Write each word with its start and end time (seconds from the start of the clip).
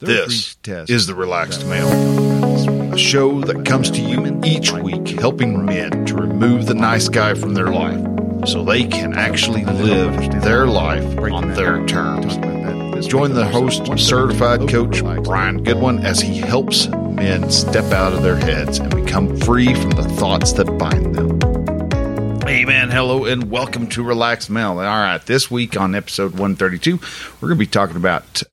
This 0.00 0.56
is 0.64 1.08
the 1.08 1.14
Relaxed 1.16 1.66
Male, 1.66 2.92
a 2.94 2.96
show 2.96 3.40
that 3.40 3.66
comes 3.66 3.90
to 3.90 4.00
you 4.00 4.40
each 4.44 4.70
week 4.70 5.08
helping 5.08 5.66
men 5.66 6.06
to 6.06 6.14
remove 6.14 6.66
the 6.66 6.74
nice 6.74 7.08
guy 7.08 7.34
from 7.34 7.54
their 7.54 7.66
life 7.66 7.98
so 8.46 8.62
they 8.62 8.84
can 8.84 9.18
actually 9.18 9.64
live 9.64 10.40
their 10.42 10.68
life 10.68 11.18
on 11.18 11.52
their 11.54 11.84
terms. 11.86 12.36
Join 13.08 13.34
the 13.34 13.44
host, 13.44 13.90
certified 13.98 14.68
coach 14.68 15.02
Brian 15.24 15.64
Goodwin, 15.64 16.06
as 16.06 16.20
he 16.20 16.38
helps 16.38 16.86
men 16.86 17.50
step 17.50 17.92
out 17.92 18.12
of 18.12 18.22
their 18.22 18.36
heads 18.36 18.78
and 18.78 18.94
become 18.94 19.36
free 19.38 19.74
from 19.74 19.90
the 19.90 20.04
thoughts 20.04 20.52
that 20.52 20.78
bind 20.78 21.16
them. 21.16 21.40
Hey 22.46 22.64
man, 22.64 22.90
hello 22.90 23.24
and 23.24 23.50
welcome 23.50 23.88
to 23.88 24.04
Relaxed 24.04 24.48
Male. 24.48 24.78
All 24.78 24.84
right, 24.84 25.26
this 25.26 25.50
week 25.50 25.76
on 25.76 25.96
episode 25.96 26.34
132, 26.34 27.00
we're 27.40 27.48
going 27.48 27.58
to 27.58 27.64
be 27.64 27.66
talking 27.66 27.96
about 27.96 28.44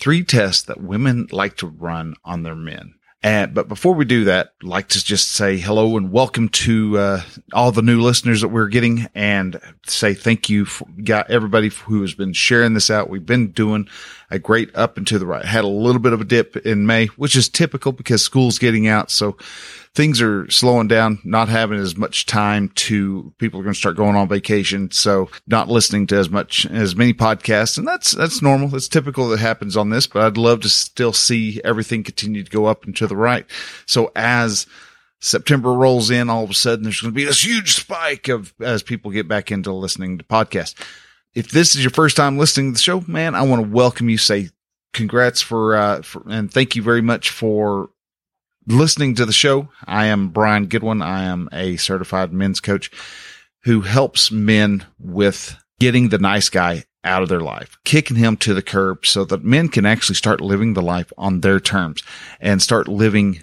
three 0.00 0.24
tests 0.24 0.62
that 0.62 0.80
women 0.80 1.28
like 1.30 1.58
to 1.58 1.66
run 1.66 2.14
on 2.24 2.42
their 2.42 2.56
men. 2.56 2.94
And, 3.22 3.52
but 3.52 3.68
before 3.68 3.94
we 3.94 4.06
do 4.06 4.24
that, 4.24 4.54
I'd 4.62 4.66
like 4.66 4.88
to 4.88 5.04
just 5.04 5.32
say 5.32 5.58
hello 5.58 5.98
and 5.98 6.10
welcome 6.10 6.48
to, 6.48 6.96
uh, 6.96 7.22
all 7.52 7.70
the 7.70 7.82
new 7.82 8.00
listeners 8.00 8.40
that 8.40 8.48
we're 8.48 8.68
getting 8.68 9.08
and 9.14 9.60
say 9.86 10.14
thank 10.14 10.48
you 10.48 10.64
for 10.64 10.88
got 11.04 11.30
everybody 11.30 11.68
who 11.68 12.00
has 12.00 12.14
been 12.14 12.32
sharing 12.32 12.72
this 12.72 12.88
out. 12.88 13.10
We've 13.10 13.26
been 13.26 13.52
doing 13.52 13.90
a 14.30 14.38
great 14.38 14.74
up 14.76 14.96
and 14.96 15.06
to 15.08 15.18
the 15.18 15.26
right. 15.26 15.44
Had 15.44 15.64
a 15.64 15.68
little 15.68 16.00
bit 16.00 16.12
of 16.12 16.20
a 16.20 16.24
dip 16.24 16.56
in 16.58 16.86
May, 16.86 17.06
which 17.06 17.36
is 17.36 17.48
typical 17.48 17.92
because 17.92 18.22
school's 18.22 18.58
getting 18.58 18.86
out. 18.86 19.10
So 19.10 19.36
things 19.94 20.22
are 20.22 20.48
slowing 20.50 20.86
down, 20.86 21.18
not 21.24 21.48
having 21.48 21.78
as 21.78 21.96
much 21.96 22.26
time 22.26 22.68
to 22.76 23.32
people 23.38 23.58
are 23.58 23.64
going 23.64 23.74
to 23.74 23.78
start 23.78 23.96
going 23.96 24.14
on 24.14 24.28
vacation. 24.28 24.90
So 24.92 25.30
not 25.46 25.68
listening 25.68 26.06
to 26.08 26.16
as 26.16 26.30
much, 26.30 26.64
as 26.66 26.94
many 26.94 27.12
podcasts. 27.12 27.76
And 27.76 27.86
that's, 27.86 28.12
that's 28.12 28.40
normal. 28.40 28.74
It's 28.76 28.88
typical 28.88 29.28
that 29.30 29.40
happens 29.40 29.76
on 29.76 29.90
this, 29.90 30.06
but 30.06 30.22
I'd 30.22 30.36
love 30.36 30.60
to 30.60 30.68
still 30.68 31.12
see 31.12 31.60
everything 31.64 32.04
continue 32.04 32.44
to 32.44 32.50
go 32.50 32.66
up 32.66 32.84
and 32.84 32.94
to 32.96 33.08
the 33.08 33.16
right. 33.16 33.46
So 33.86 34.12
as 34.14 34.66
September 35.18 35.72
rolls 35.72 36.10
in, 36.10 36.30
all 36.30 36.44
of 36.44 36.50
a 36.50 36.54
sudden 36.54 36.84
there's 36.84 37.00
going 37.00 37.12
to 37.12 37.16
be 37.16 37.24
this 37.24 37.44
huge 37.44 37.74
spike 37.74 38.28
of 38.28 38.54
as 38.60 38.82
people 38.82 39.10
get 39.10 39.26
back 39.26 39.50
into 39.50 39.72
listening 39.72 40.18
to 40.18 40.24
podcasts. 40.24 40.74
If 41.34 41.50
this 41.50 41.76
is 41.76 41.82
your 41.82 41.92
first 41.92 42.16
time 42.16 42.38
listening 42.38 42.72
to 42.72 42.76
the 42.76 42.82
show, 42.82 43.04
man, 43.06 43.34
I 43.34 43.42
want 43.42 43.62
to 43.62 43.70
welcome 43.70 44.08
you. 44.08 44.18
Say 44.18 44.50
congrats 44.92 45.40
for, 45.40 45.76
uh, 45.76 46.02
for, 46.02 46.22
and 46.28 46.52
thank 46.52 46.74
you 46.74 46.82
very 46.82 47.02
much 47.02 47.30
for 47.30 47.90
listening 48.66 49.14
to 49.16 49.26
the 49.26 49.32
show. 49.32 49.68
I 49.84 50.06
am 50.06 50.30
Brian 50.30 50.66
Goodwin. 50.66 51.02
I 51.02 51.24
am 51.24 51.48
a 51.52 51.76
certified 51.76 52.32
men's 52.32 52.60
coach 52.60 52.90
who 53.62 53.82
helps 53.82 54.32
men 54.32 54.86
with 54.98 55.56
getting 55.78 56.08
the 56.08 56.18
nice 56.18 56.48
guy 56.48 56.84
out 57.04 57.22
of 57.22 57.28
their 57.28 57.40
life, 57.40 57.78
kicking 57.84 58.16
him 58.16 58.36
to 58.38 58.52
the 58.52 58.62
curb 58.62 59.06
so 59.06 59.24
that 59.24 59.44
men 59.44 59.68
can 59.68 59.86
actually 59.86 60.16
start 60.16 60.40
living 60.40 60.74
the 60.74 60.82
life 60.82 61.12
on 61.16 61.40
their 61.40 61.60
terms 61.60 62.02
and 62.40 62.60
start 62.60 62.88
living 62.88 63.42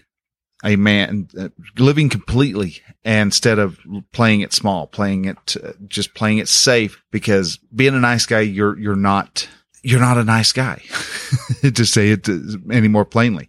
a 0.64 0.76
man, 0.76 1.28
uh, 1.38 1.50
living 1.78 2.10
completely 2.10 2.78
instead 3.04 3.60
of 3.60 3.80
playing 4.12 4.42
it 4.42 4.54
small, 4.54 4.88
playing 4.88 5.26
it, 5.26 5.58
uh, 5.64 5.74
just 5.88 6.14
playing 6.14 6.40
it 6.40 6.48
safe 6.48 7.04
because 7.12 7.58
being 7.76 7.94
a 7.94 8.00
nice 8.00 8.26
guy, 8.26 8.40
you're, 8.40 8.78
you're 8.78 8.96
not, 8.96 9.48
you're 9.84 10.00
not 10.00 10.18
a 10.18 10.24
nice 10.24 10.52
guy 10.52 10.82
to 11.62 11.86
say 11.86 12.10
it 12.10 12.28
any 12.72 12.88
more 12.88 13.06
plainly 13.06 13.48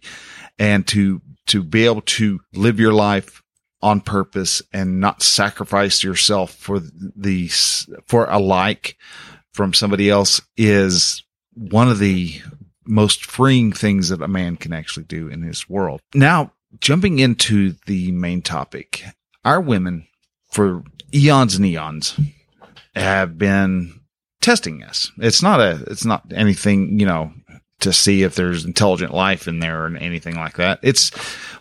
and 0.59 0.85
to 0.87 1.21
to 1.47 1.63
be 1.63 1.85
able 1.85 2.01
to 2.01 2.39
live 2.53 2.79
your 2.79 2.93
life 2.93 3.41
on 3.81 4.01
purpose 4.01 4.61
and 4.71 4.99
not 4.99 5.23
sacrifice 5.23 6.03
yourself 6.03 6.53
for 6.53 6.79
the, 6.79 7.47
for 8.05 8.25
a 8.25 8.37
like 8.37 8.97
from 9.53 9.73
somebody 9.73 10.09
else 10.09 10.41
is 10.57 11.23
one 11.53 11.89
of 11.89 11.97
the 11.97 12.39
most 12.85 13.25
freeing 13.25 13.71
things 13.71 14.09
that 14.09 14.21
a 14.21 14.27
man 14.27 14.57
can 14.57 14.73
actually 14.73 15.05
do 15.05 15.27
in 15.27 15.41
his 15.41 15.67
world. 15.67 16.01
Now, 16.13 16.51
jumping 16.79 17.19
into 17.19 17.75
the 17.85 18.11
main 18.11 18.41
topic, 18.41 19.03
our 19.43 19.61
women 19.61 20.07
for 20.51 20.83
eons 21.13 21.55
and 21.55 21.65
eons 21.65 22.19
have 22.95 23.37
been 23.37 23.99
testing 24.41 24.83
us. 24.83 25.11
It's 25.17 25.41
not 25.41 25.59
a, 25.59 25.83
it's 25.87 26.05
not 26.05 26.31
anything, 26.33 26.99
you 26.99 27.05
know, 27.05 27.33
to 27.79 27.93
see 27.93 28.23
if 28.23 28.35
there's 28.35 28.65
intelligent 28.65 29.13
life 29.13 29.47
in 29.47 29.59
there 29.59 29.85
or 29.85 29.95
anything 29.97 30.35
like 30.35 30.57
that. 30.57 30.79
It's 30.81 31.11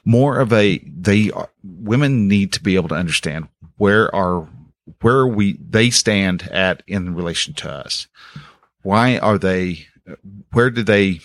more 0.05 0.41
of 0.41 0.53
a, 0.53 0.79
they 0.79 1.31
are, 1.31 1.51
women 1.63 2.27
need 2.29 2.53
to 2.55 2.63
be 2.63 2.75
able 2.75 2.89
to 2.89 2.95
understand 2.97 3.49
where 3.77 4.13
are, 4.15 4.49
where 5.01 5.27
we, 5.27 5.59
they 5.61 5.91
stand 5.91 6.49
at 6.51 6.83
in 6.87 7.15
relation 7.15 7.55
to 7.55 7.71
us. 7.71 8.09
Why 8.83 9.19
are 9.19 9.39
they, 9.39 9.87
where 10.53 10.71
do 10.71 10.83
they, 10.83 11.21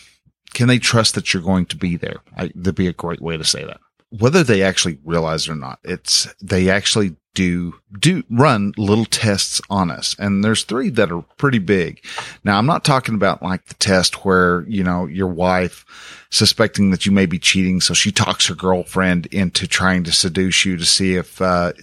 can 0.53 0.67
they 0.67 0.79
trust 0.79 1.15
that 1.15 1.33
you're 1.33 1.43
going 1.43 1.65
to 1.67 1.77
be 1.77 1.97
there? 1.97 2.21
I, 2.37 2.51
that'd 2.55 2.75
be 2.75 2.87
a 2.87 2.93
great 2.93 3.21
way 3.21 3.37
to 3.37 3.43
say 3.43 3.63
that. 3.63 3.79
Whether 4.09 4.43
they 4.43 4.61
actually 4.61 4.99
realize 5.03 5.47
it 5.47 5.51
or 5.51 5.55
not, 5.55 5.79
it's, 5.83 6.27
they 6.41 6.69
actually 6.69 7.15
do 7.33 7.73
do 7.99 8.23
run 8.29 8.73
little 8.77 9.05
tests 9.05 9.59
on 9.69 9.89
us. 9.89 10.15
And 10.19 10.43
there's 10.43 10.63
three 10.63 10.89
that 10.91 11.11
are 11.11 11.23
pretty 11.37 11.59
big. 11.59 12.05
Now 12.43 12.57
I'm 12.57 12.65
not 12.65 12.85
talking 12.85 13.15
about 13.15 13.41
like 13.41 13.65
the 13.65 13.73
test 13.75 14.23
where, 14.23 14.63
you 14.67 14.83
know, 14.83 15.07
your 15.07 15.27
wife 15.27 15.83
suspecting 16.29 16.91
that 16.91 17.05
you 17.05 17.11
may 17.11 17.25
be 17.25 17.39
cheating. 17.39 17.81
So 17.81 17.93
she 17.93 18.11
talks 18.11 18.47
her 18.47 18.55
girlfriend 18.55 19.25
into 19.27 19.67
trying 19.67 20.03
to 20.03 20.11
seduce 20.11 20.63
you 20.65 20.77
to 20.77 20.85
see 20.85 21.15
if, 21.15 21.41
uh, 21.41 21.73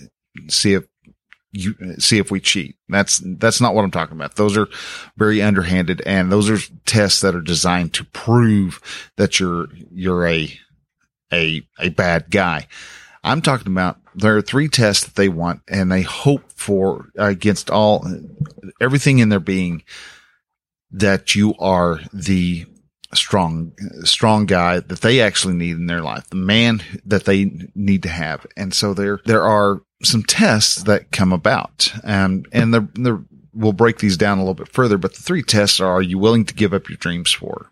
see 0.48 0.74
if 0.74 0.86
you 1.52 1.74
see 1.98 2.18
if 2.18 2.30
we 2.30 2.40
cheat. 2.40 2.76
That's, 2.88 3.20
that's 3.24 3.60
not 3.60 3.74
what 3.74 3.84
I'm 3.84 3.90
talking 3.90 4.16
about. 4.16 4.36
Those 4.36 4.56
are 4.56 4.68
very 5.16 5.42
underhanded 5.42 6.02
and 6.06 6.30
those 6.30 6.48
are 6.48 6.58
tests 6.86 7.20
that 7.22 7.34
are 7.34 7.40
designed 7.40 7.94
to 7.94 8.04
prove 8.04 8.80
that 9.16 9.40
you're, 9.40 9.66
you're 9.90 10.26
a, 10.26 10.52
a, 11.32 11.62
a 11.78 11.88
bad 11.88 12.30
guy. 12.30 12.66
I'm 13.22 13.42
talking 13.42 13.72
about 13.72 13.98
there 14.14 14.36
are 14.36 14.42
three 14.42 14.68
tests 14.68 15.04
that 15.04 15.14
they 15.14 15.28
want 15.28 15.62
and 15.68 15.90
they 15.90 16.02
hope 16.02 16.52
for 16.52 17.08
against 17.16 17.70
all 17.70 18.06
everything 18.80 19.18
in 19.18 19.28
their 19.28 19.40
being 19.40 19.82
that 20.92 21.34
you 21.34 21.54
are 21.58 22.00
the 22.12 22.66
strong, 23.14 23.72
strong 24.04 24.46
guy 24.46 24.80
that 24.80 25.00
they 25.00 25.20
actually 25.20 25.54
need 25.54 25.76
in 25.76 25.86
their 25.86 26.02
life, 26.02 26.28
the 26.30 26.36
man 26.36 26.82
that 27.04 27.24
they 27.24 27.68
need 27.74 28.02
to 28.04 28.08
have. 28.08 28.46
And 28.56 28.72
so 28.72 28.94
there, 28.94 29.20
there 29.24 29.42
are 29.42 29.82
some 30.02 30.22
tests 30.22 30.84
that 30.84 31.12
come 31.12 31.32
about 31.32 31.92
and, 32.04 32.48
and 32.52 32.72
they're, 32.72 32.88
they're, 32.94 33.20
we'll 33.52 33.72
break 33.72 33.98
these 33.98 34.16
down 34.16 34.38
a 34.38 34.40
little 34.40 34.54
bit 34.54 34.72
further, 34.72 34.96
but 34.96 35.14
the 35.14 35.22
three 35.22 35.42
tests 35.42 35.80
are, 35.80 35.90
are 35.90 36.02
you 36.02 36.18
willing 36.18 36.44
to 36.44 36.54
give 36.54 36.72
up 36.72 36.88
your 36.88 36.96
dreams 36.96 37.32
for? 37.32 37.70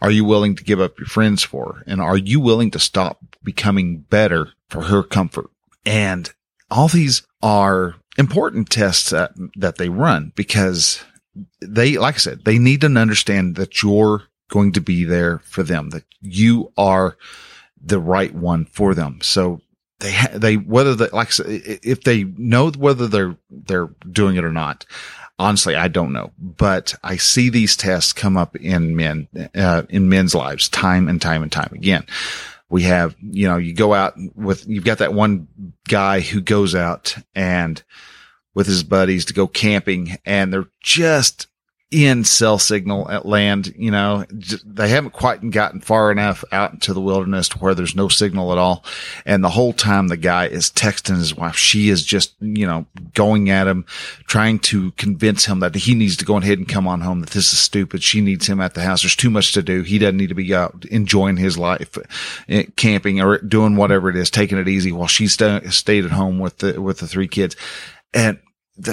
Are 0.00 0.10
you 0.10 0.24
willing 0.24 0.54
to 0.56 0.64
give 0.64 0.80
up 0.80 0.98
your 0.98 1.08
friends 1.08 1.42
for? 1.42 1.82
And 1.86 2.00
are 2.00 2.16
you 2.16 2.40
willing 2.40 2.70
to 2.70 2.78
stop 2.78 3.18
becoming 3.42 3.98
better 3.98 4.52
for 4.68 4.82
her 4.82 5.02
comfort? 5.02 5.50
And 5.84 6.32
all 6.70 6.88
these 6.88 7.26
are 7.42 7.96
important 8.16 8.70
tests 8.70 9.10
that, 9.10 9.32
that 9.56 9.76
they 9.76 9.88
run 9.88 10.32
because 10.34 11.04
they, 11.60 11.98
like 11.98 12.14
I 12.14 12.18
said, 12.18 12.44
they 12.44 12.58
need 12.58 12.80
to 12.82 12.86
understand 12.86 13.56
that 13.56 13.82
you're 13.82 14.24
going 14.48 14.72
to 14.72 14.80
be 14.80 15.04
there 15.04 15.40
for 15.40 15.62
them, 15.62 15.90
that 15.90 16.04
you 16.20 16.72
are 16.76 17.16
the 17.80 17.98
right 17.98 18.34
one 18.34 18.64
for 18.64 18.94
them. 18.94 19.18
So 19.20 19.60
they, 20.00 20.14
they, 20.34 20.56
whether 20.56 20.94
they, 20.94 21.08
like 21.08 21.30
if 21.38 22.02
they 22.02 22.24
know 22.24 22.70
whether 22.70 23.06
they're, 23.06 23.36
they're 23.50 23.90
doing 24.10 24.36
it 24.36 24.44
or 24.44 24.52
not, 24.52 24.84
honestly, 25.38 25.74
I 25.74 25.88
don't 25.88 26.12
know, 26.12 26.32
but 26.38 26.94
I 27.02 27.16
see 27.16 27.50
these 27.50 27.76
tests 27.76 28.12
come 28.12 28.36
up 28.36 28.56
in 28.56 28.96
men, 28.96 29.28
uh, 29.54 29.82
in 29.88 30.08
men's 30.08 30.34
lives 30.34 30.68
time 30.68 31.08
and 31.08 31.20
time 31.20 31.42
and 31.42 31.52
time 31.52 31.72
again. 31.72 32.06
We 32.68 32.82
have, 32.82 33.14
you 33.20 33.46
know, 33.46 33.58
you 33.58 33.74
go 33.74 33.94
out 33.94 34.14
with, 34.34 34.66
you've 34.66 34.84
got 34.84 34.98
that 34.98 35.14
one 35.14 35.48
guy 35.88 36.20
who 36.20 36.40
goes 36.40 36.74
out 36.74 37.16
and 37.34 37.82
with 38.54 38.66
his 38.66 38.82
buddies 38.82 39.26
to 39.26 39.34
go 39.34 39.46
camping 39.46 40.16
and 40.24 40.52
they're 40.52 40.68
just 40.80 41.46
in 41.92 42.24
cell 42.24 42.58
signal 42.58 43.08
at 43.08 43.26
land. 43.26 43.72
You 43.76 43.92
know, 43.92 44.24
they 44.64 44.88
haven't 44.88 45.12
quite 45.12 45.48
gotten 45.50 45.80
far 45.80 46.10
enough 46.10 46.44
out 46.50 46.72
into 46.72 46.92
the 46.92 47.00
wilderness 47.00 47.48
to 47.50 47.58
where 47.58 47.74
there's 47.74 47.94
no 47.94 48.08
signal 48.08 48.50
at 48.50 48.58
all. 48.58 48.84
And 49.24 49.44
the 49.44 49.50
whole 49.50 49.72
time 49.72 50.08
the 50.08 50.16
guy 50.16 50.46
is 50.46 50.70
texting 50.70 51.16
his 51.16 51.34
wife. 51.34 51.56
She 51.56 51.88
is 51.88 52.04
just, 52.04 52.34
you 52.40 52.66
know, 52.66 52.86
going 53.14 53.50
at 53.50 53.68
him, 53.68 53.84
trying 54.26 54.58
to 54.60 54.90
convince 54.92 55.44
him 55.44 55.60
that 55.60 55.76
he 55.76 55.94
needs 55.94 56.16
to 56.16 56.24
go 56.24 56.36
ahead 56.36 56.58
and 56.58 56.68
come 56.68 56.88
on 56.88 57.02
home, 57.02 57.20
that 57.20 57.30
this 57.30 57.52
is 57.52 57.58
stupid. 57.58 58.02
She 58.02 58.20
needs 58.20 58.48
him 58.48 58.60
at 58.60 58.74
the 58.74 58.82
house. 58.82 59.02
There's 59.02 59.14
too 59.14 59.30
much 59.30 59.52
to 59.52 59.62
do. 59.62 59.82
He 59.82 59.98
doesn't 59.98 60.16
need 60.16 60.30
to 60.30 60.34
be 60.34 60.54
out 60.54 60.84
enjoying 60.86 61.36
his 61.36 61.56
life, 61.56 61.96
eh, 62.48 62.64
camping 62.74 63.20
or 63.20 63.38
doing 63.38 63.76
whatever 63.76 64.10
it 64.10 64.16
is, 64.16 64.30
taking 64.30 64.58
it 64.58 64.68
easy 64.68 64.90
while 64.90 65.06
she 65.06 65.28
st- 65.28 65.72
stayed 65.72 66.04
at 66.04 66.10
home 66.10 66.40
with 66.40 66.58
the, 66.58 66.80
with 66.82 66.98
the 66.98 67.06
three 67.06 67.28
kids. 67.28 67.54
And 68.12 68.38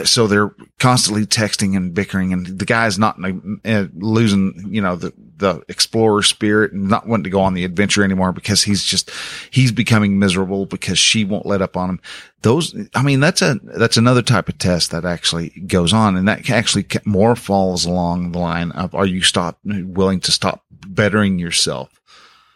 so 0.06 0.28
they're 0.28 0.56
constantly 0.80 1.26
texting 1.26 1.76
and 1.76 1.94
bickering 1.94 2.32
and 2.32 2.46
the 2.46 2.66
guy's 2.66 2.98
not 2.98 3.18
uh, 3.66 3.86
losing, 3.96 4.68
you 4.70 4.82
know, 4.82 4.96
the, 4.96 5.14
the 5.38 5.62
explorer 5.68 6.24
spirit 6.24 6.72
and 6.72 6.88
not 6.88 7.06
wanting 7.06 7.26
to 7.26 7.30
go 7.30 7.42
on 7.42 7.54
the 7.54 7.66
adventure 7.66 8.04
anymore 8.04 8.32
because 8.32 8.64
he's 8.64 8.84
just, 8.84 9.12
he's 9.52 9.74
becoming 9.74 10.20
miserable 10.20 10.66
because 10.66 10.98
she 10.98 11.26
won't 11.26 11.46
let 11.46 11.62
up 11.62 11.76
on 11.76 11.90
him. 11.90 12.02
Those, 12.44 12.74
I 12.96 13.04
mean, 13.04 13.20
that's 13.20 13.42
a, 13.42 13.60
that's 13.62 13.98
another 13.98 14.22
type 14.22 14.48
of 14.48 14.58
test 14.58 14.92
that 14.92 15.04
actually 15.04 15.50
goes 15.50 15.92
on 15.92 16.16
and 16.16 16.28
that 16.30 16.50
actually 16.50 16.86
more 17.04 17.36
falls 17.36 17.86
along 17.86 18.32
the 18.32 18.40
line 18.40 18.72
of 18.72 18.96
are 18.96 19.06
you 19.06 19.22
stop 19.22 19.60
willing 19.66 20.22
to 20.22 20.32
stop 20.32 20.64
bettering 20.70 21.40
yourself 21.40 21.90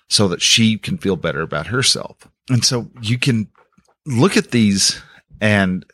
so 0.09 0.29
that 0.29 0.41
she 0.41 0.77
can 0.77 0.97
feel 0.97 1.17
better 1.17 1.41
about 1.41 1.67
herself? 1.67 2.15
And 2.49 2.63
so 2.63 2.89
you 3.01 3.17
can 3.17 3.49
look 4.05 4.37
at 4.37 4.51
these 4.51 5.01
and 5.41 5.85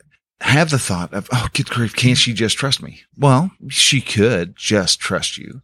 have 0.41 0.69
the 0.69 0.79
thought 0.79 1.13
of, 1.13 1.29
oh, 1.31 1.47
good 1.53 1.69
grief, 1.69 1.95
can't 1.95 2.17
she 2.17 2.33
just 2.33 2.57
trust 2.57 2.81
me? 2.81 3.01
Well, 3.17 3.51
she 3.69 4.01
could 4.01 4.55
just 4.55 4.99
trust 4.99 5.37
you. 5.37 5.61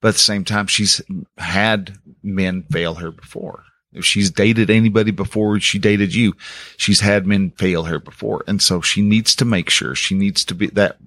But 0.00 0.08
at 0.08 0.14
the 0.14 0.20
same 0.20 0.44
time, 0.44 0.66
she's 0.66 1.00
had 1.38 1.98
men 2.22 2.64
fail 2.70 2.94
her 2.94 3.10
before. 3.10 3.64
If 3.92 4.04
she's 4.04 4.30
dated 4.30 4.70
anybody 4.70 5.10
before 5.10 5.58
she 5.60 5.78
dated 5.78 6.14
you, 6.14 6.34
she's 6.76 7.00
had 7.00 7.26
men 7.26 7.50
fail 7.52 7.84
her 7.84 7.98
before. 7.98 8.44
And 8.46 8.62
so 8.62 8.80
she 8.80 9.02
needs 9.02 9.34
to 9.36 9.44
make 9.44 9.70
sure 9.70 9.94
she 9.94 10.14
needs 10.14 10.44
to 10.44 10.54
be 10.54 10.66
that 10.68 10.98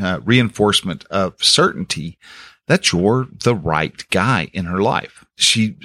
uh, 0.00 0.20
reinforcement 0.22 1.04
of 1.06 1.42
certainty 1.42 2.18
that 2.68 2.92
you're 2.92 3.28
the 3.42 3.54
right 3.54 4.04
guy 4.10 4.50
in 4.52 4.66
her 4.66 4.82
life. 4.82 5.24
She 5.36 5.76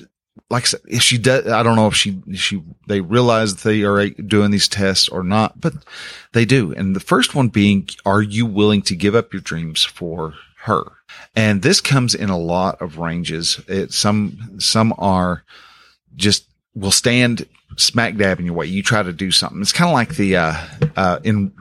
like 0.50 0.66
if 0.88 1.02
she 1.02 1.18
does, 1.18 1.48
I 1.48 1.62
don't 1.62 1.76
know 1.76 1.88
if 1.88 1.96
she, 1.96 2.22
she, 2.34 2.64
they 2.88 3.02
realize 3.02 3.56
they 3.56 3.84
are 3.84 4.10
doing 4.10 4.52
these 4.52 4.68
tests 4.68 5.10
or 5.10 5.24
not, 5.24 5.60
but 5.60 5.74
they 6.32 6.46
do. 6.46 6.74
And 6.74 6.96
the 6.96 7.02
first 7.02 7.36
one 7.36 7.50
being, 7.50 7.90
are 8.06 8.22
you 8.22 8.46
willing 8.46 8.82
to 8.84 8.96
give 8.96 9.14
up 9.14 9.34
your 9.34 9.42
dreams 9.42 9.84
for 9.84 10.36
her? 10.62 10.84
And 11.36 11.62
this 11.62 11.82
comes 11.82 12.16
in 12.16 12.30
a 12.30 12.38
lot 12.38 12.82
of 12.82 12.98
ranges. 12.98 13.60
It, 13.68 13.92
some, 13.92 14.60
some 14.60 14.94
are 14.98 15.44
just 16.16 16.46
will 16.74 16.92
stand 16.92 17.46
smack 17.76 18.16
dab 18.16 18.40
in 18.40 18.46
your 18.46 18.56
way. 18.56 18.68
You 18.68 18.84
try 18.84 19.04
to 19.04 19.14
do 19.14 19.32
something. 19.32 19.62
It's 19.62 19.74
kind 19.74 19.90
of 19.90 19.94
like 19.94 20.16
the, 20.16 20.38
uh, 20.38 20.56
uh, 20.96 21.20
in 21.24 21.52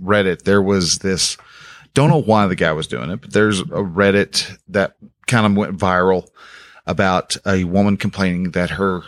Reddit, 0.00 0.42
there 0.42 0.62
was 0.62 0.98
this, 0.98 1.36
don't 1.94 2.10
know 2.10 2.22
why 2.22 2.46
the 2.48 2.56
guy 2.56 2.72
was 2.72 2.88
doing 2.88 3.10
it, 3.10 3.20
but 3.20 3.32
there's 3.32 3.60
a 3.60 3.64
Reddit 3.64 4.58
that 4.68 4.96
kind 5.26 5.46
of 5.46 5.56
went 5.56 5.78
viral 5.78 6.28
about 6.86 7.36
a 7.46 7.64
woman 7.64 7.96
complaining 7.96 8.52
that 8.52 8.70
her 8.70 9.02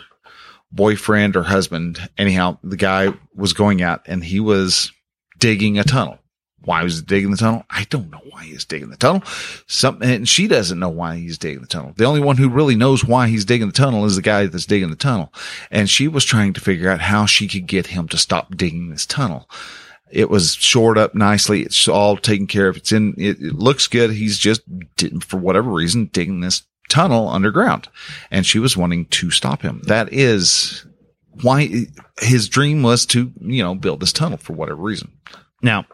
boyfriend 0.71 1.35
or 1.35 1.43
husband, 1.43 2.09
anyhow, 2.17 2.57
the 2.63 2.77
guy 2.77 3.13
was 3.33 3.53
going 3.53 3.81
out 3.81 4.01
and 4.05 4.23
he 4.23 4.39
was 4.39 4.91
digging 5.37 5.79
a 5.79 5.83
tunnel. 5.83 6.19
Why 6.61 6.83
was 6.83 6.99
he 6.99 7.05
digging 7.05 7.31
the 7.31 7.37
tunnel? 7.37 7.63
I 7.69 7.85
don't 7.89 8.11
know 8.11 8.21
why 8.29 8.43
he's 8.43 8.65
digging 8.65 8.89
the 8.89 8.97
tunnel. 8.97 9.23
Something, 9.65 10.09
and 10.09 10.27
she 10.27 10.47
doesn't 10.47 10.77
know 10.77 10.89
why 10.89 11.15
he's 11.15 11.37
digging 11.37 11.61
the 11.61 11.67
tunnel. 11.67 11.93
The 11.95 12.03
only 12.03 12.19
one 12.19 12.35
who 12.37 12.49
really 12.49 12.75
knows 12.75 13.03
why 13.03 13.29
he's 13.29 13.45
digging 13.45 13.67
the 13.67 13.73
tunnel 13.73 14.05
is 14.05 14.17
the 14.17 14.21
guy 14.21 14.45
that's 14.45 14.65
digging 14.65 14.89
the 14.89 14.97
tunnel. 14.97 15.33
And 15.71 15.89
she 15.89 16.07
was 16.07 16.25
trying 16.25 16.53
to 16.53 16.61
figure 16.61 16.89
out 16.89 16.99
how 16.99 17.25
she 17.25 17.47
could 17.47 17.65
get 17.65 17.87
him 17.87 18.07
to 18.09 18.17
stop 18.17 18.55
digging 18.57 18.89
this 18.89 19.05
tunnel. 19.05 19.49
It 20.11 20.29
was 20.29 20.55
shored 20.55 20.97
up 20.97 21.15
nicely. 21.15 21.61
It's 21.61 21.87
all 21.87 22.17
taken 22.17 22.45
care 22.45 22.67
of. 22.67 22.77
It's 22.77 22.91
in, 22.91 23.13
it, 23.17 23.39
it 23.39 23.53
looks 23.53 23.87
good. 23.87 24.11
He's 24.11 24.37
just, 24.37 24.61
for 25.21 25.37
whatever 25.37 25.71
reason, 25.71 26.07
digging 26.07 26.41
this 26.41 26.63
tunnel 26.89 27.29
underground 27.29 27.87
and 28.31 28.45
she 28.45 28.59
was 28.59 28.75
wanting 28.75 29.05
to 29.05 29.31
stop 29.31 29.61
him. 29.61 29.81
That 29.85 30.11
is 30.11 30.85
why 31.41 31.87
his 32.19 32.49
dream 32.49 32.83
was 32.83 33.05
to, 33.07 33.31
you 33.39 33.63
know, 33.63 33.75
build 33.75 34.01
this 34.01 34.13
tunnel 34.13 34.37
for 34.37 34.53
whatever 34.53 34.81
reason. 34.81 35.11
Now, 35.61 35.85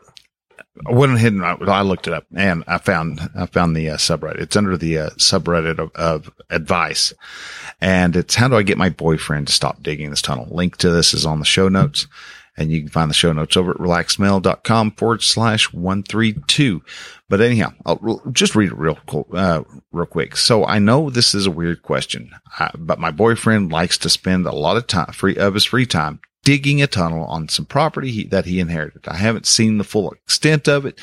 I 0.86 0.92
went 0.92 1.14
ahead 1.14 1.34
and 1.34 1.46
I, 1.46 1.54
I 1.54 1.82
looked 1.84 2.08
it 2.08 2.14
up 2.14 2.26
and 2.36 2.64
I 2.68 2.80
found, 2.80 3.22
I 3.36 3.46
found 3.46 3.76
the 3.76 3.90
uh, 3.92 3.98
subreddit. 3.98 4.42
It's 4.42 4.56
under 4.56 4.76
the 4.76 4.98
uh, 4.98 5.10
subreddit 5.12 5.80
of, 5.80 5.92
of 5.96 6.34
advice 6.50 7.14
and 7.82 8.16
it's 8.16 8.36
how 8.36 8.48
do 8.48 8.56
I 8.56 8.64
get 8.64 8.78
my 8.78 8.90
boyfriend 8.90 9.48
to 9.48 9.54
stop 9.54 9.84
digging 9.84 10.10
this 10.10 10.22
tunnel? 10.22 10.48
Link 10.50 10.78
to 10.78 10.90
this 10.90 11.14
is 11.14 11.26
on 11.26 11.40
the 11.40 11.46
show 11.46 11.70
notes. 11.70 12.08
And 12.58 12.72
you 12.72 12.80
can 12.80 12.90
find 12.90 13.10
the 13.10 13.16
show 13.16 13.34
notes 13.34 13.58
over 13.58 13.72
at 13.72 13.78
relaxedmale.com 13.78 14.92
forward 14.92 15.22
slash 15.24 15.74
132. 15.74 16.82
But 17.28 17.42
anyhow, 17.42 17.74
I'll 17.86 18.22
just 18.32 18.56
read 18.56 18.72
it 18.72 18.78
real, 18.78 18.98
uh, 19.34 19.64
real 19.92 20.06
quick. 20.06 20.38
So 20.38 20.66
I 20.66 20.80
know 20.80 21.10
this 21.10 21.36
is 21.36 21.46
a 21.46 21.52
weird 21.52 21.82
question, 21.82 22.32
uh, 22.60 22.70
but 22.78 23.00
my 23.00 23.12
boyfriend 23.12 23.72
likes 23.72 23.98
to 24.00 24.10
spend 24.10 24.46
a 24.46 24.56
lot 24.56 24.78
of 24.78 24.88
time 24.88 25.12
free 25.12 25.36
of 25.36 25.54
his 25.54 25.66
free 25.66 25.86
time 25.86 26.20
digging 26.46 26.80
a 26.82 26.88
tunnel 26.88 27.26
on 27.26 27.50
some 27.50 27.66
property 27.66 28.12
he, 28.12 28.24
that 28.28 28.46
he 28.46 28.60
inherited. 28.60 29.08
I 29.08 29.18
haven't 29.18 29.48
seen 29.48 29.78
the 29.78 29.84
full 29.84 30.12
extent 30.12 30.68
of 30.68 30.86
it, 30.86 31.00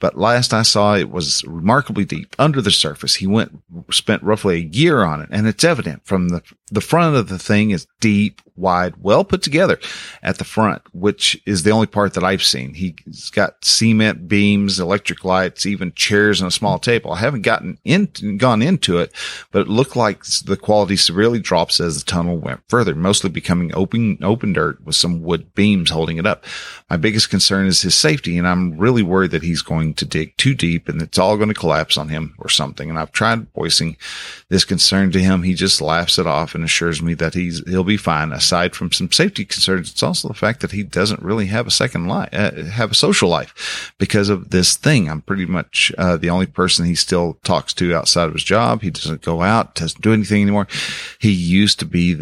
but 0.00 0.18
last 0.18 0.54
I 0.54 0.62
saw 0.62 0.96
it 0.96 1.10
was 1.10 1.44
remarkably 1.44 2.06
deep 2.06 2.34
under 2.38 2.62
the 2.62 2.70
surface. 2.70 3.14
He 3.14 3.26
went, 3.26 3.62
spent 3.90 4.22
roughly 4.22 4.56
a 4.56 4.76
year 4.76 5.04
on 5.04 5.20
it 5.20 5.28
and 5.30 5.46
it's 5.46 5.64
evident 5.64 6.06
from 6.06 6.30
the, 6.30 6.42
the 6.70 6.80
front 6.80 7.14
of 7.14 7.28
the 7.28 7.38
thing 7.38 7.70
is 7.70 7.86
deep, 8.00 8.40
wide, 8.56 8.94
well 9.02 9.24
put 9.24 9.42
together 9.42 9.78
at 10.22 10.38
the 10.38 10.44
front, 10.44 10.82
which 10.92 11.40
is 11.46 11.62
the 11.62 11.70
only 11.70 11.86
part 11.86 12.14
that 12.14 12.24
I've 12.24 12.42
seen. 12.42 12.74
He's 12.74 13.30
got 13.30 13.64
cement 13.64 14.28
beams, 14.28 14.80
electric 14.80 15.24
lights, 15.24 15.66
even 15.66 15.92
chairs 15.92 16.40
and 16.40 16.48
a 16.48 16.52
small 16.52 16.78
table. 16.78 17.12
I 17.12 17.18
haven't 17.18 17.42
gotten 17.42 17.78
in, 17.84 18.08
gone 18.38 18.62
into 18.62 18.98
it, 18.98 19.12
but 19.50 19.62
it 19.62 19.68
looked 19.68 19.96
like 19.96 20.24
the 20.44 20.56
quality 20.56 20.96
severely 20.96 21.38
drops 21.38 21.80
as 21.80 21.98
the 21.98 22.04
tunnel 22.04 22.38
went 22.38 22.60
further, 22.68 22.94
mostly 22.94 23.30
becoming 23.30 23.74
open, 23.74 24.18
open 24.22 24.52
dirt 24.52 24.84
with 24.84 24.96
some 24.96 25.22
wood 25.22 25.54
beams 25.54 25.90
holding 25.90 26.18
it 26.18 26.26
up. 26.26 26.44
My 26.90 26.96
biggest 26.96 27.30
concern 27.30 27.66
is 27.66 27.82
his 27.82 27.94
safety, 27.94 28.38
and 28.38 28.46
I'm 28.46 28.78
really 28.78 29.02
worried 29.02 29.32
that 29.32 29.42
he's 29.42 29.62
going 29.62 29.94
to 29.94 30.04
dig 30.04 30.36
too 30.36 30.54
deep 30.54 30.88
and 30.88 31.02
it's 31.02 31.18
all 31.18 31.36
going 31.36 31.48
to 31.48 31.54
collapse 31.54 31.96
on 31.96 32.08
him 32.08 32.34
or 32.38 32.48
something. 32.48 32.88
And 32.88 32.98
I've 32.98 33.12
tried 33.12 33.52
voicing 33.52 33.96
this 34.48 34.64
concern 34.64 35.12
to 35.12 35.20
him. 35.20 35.42
He 35.42 35.54
just 35.54 35.80
laughs 35.80 36.18
it 36.18 36.26
off 36.26 36.54
and 36.54 36.64
assures 36.64 37.02
me 37.02 37.14
that 37.14 37.34
he's, 37.34 37.66
he'll 37.68 37.84
be 37.84 37.96
fine 37.96 38.32
aside 38.46 38.76
from 38.76 38.92
some 38.92 39.10
safety 39.10 39.44
concerns, 39.44 39.90
it's 39.90 40.02
also 40.04 40.28
the 40.28 40.34
fact 40.34 40.60
that 40.60 40.70
he 40.70 40.84
doesn't 40.84 41.22
really 41.22 41.46
have 41.46 41.66
a 41.66 41.70
second 41.70 42.06
life, 42.06 42.28
uh, 42.32 42.62
have 42.62 42.92
a 42.92 42.94
social 42.94 43.28
life 43.28 43.92
because 43.98 44.28
of 44.28 44.50
this 44.50 44.76
thing. 44.76 45.10
I'm 45.10 45.20
pretty 45.20 45.46
much 45.46 45.92
uh, 45.98 46.16
the 46.16 46.30
only 46.30 46.46
person 46.46 46.84
he 46.86 46.94
still 46.94 47.38
talks 47.42 47.74
to 47.74 47.94
outside 47.94 48.28
of 48.28 48.34
his 48.34 48.44
job. 48.44 48.82
He 48.82 48.90
doesn't 48.90 49.22
go 49.22 49.42
out, 49.42 49.74
doesn't 49.74 50.00
do 50.00 50.12
anything 50.12 50.42
anymore. 50.42 50.68
He 51.18 51.32
used 51.32 51.80
to 51.80 51.86
be 51.86 52.14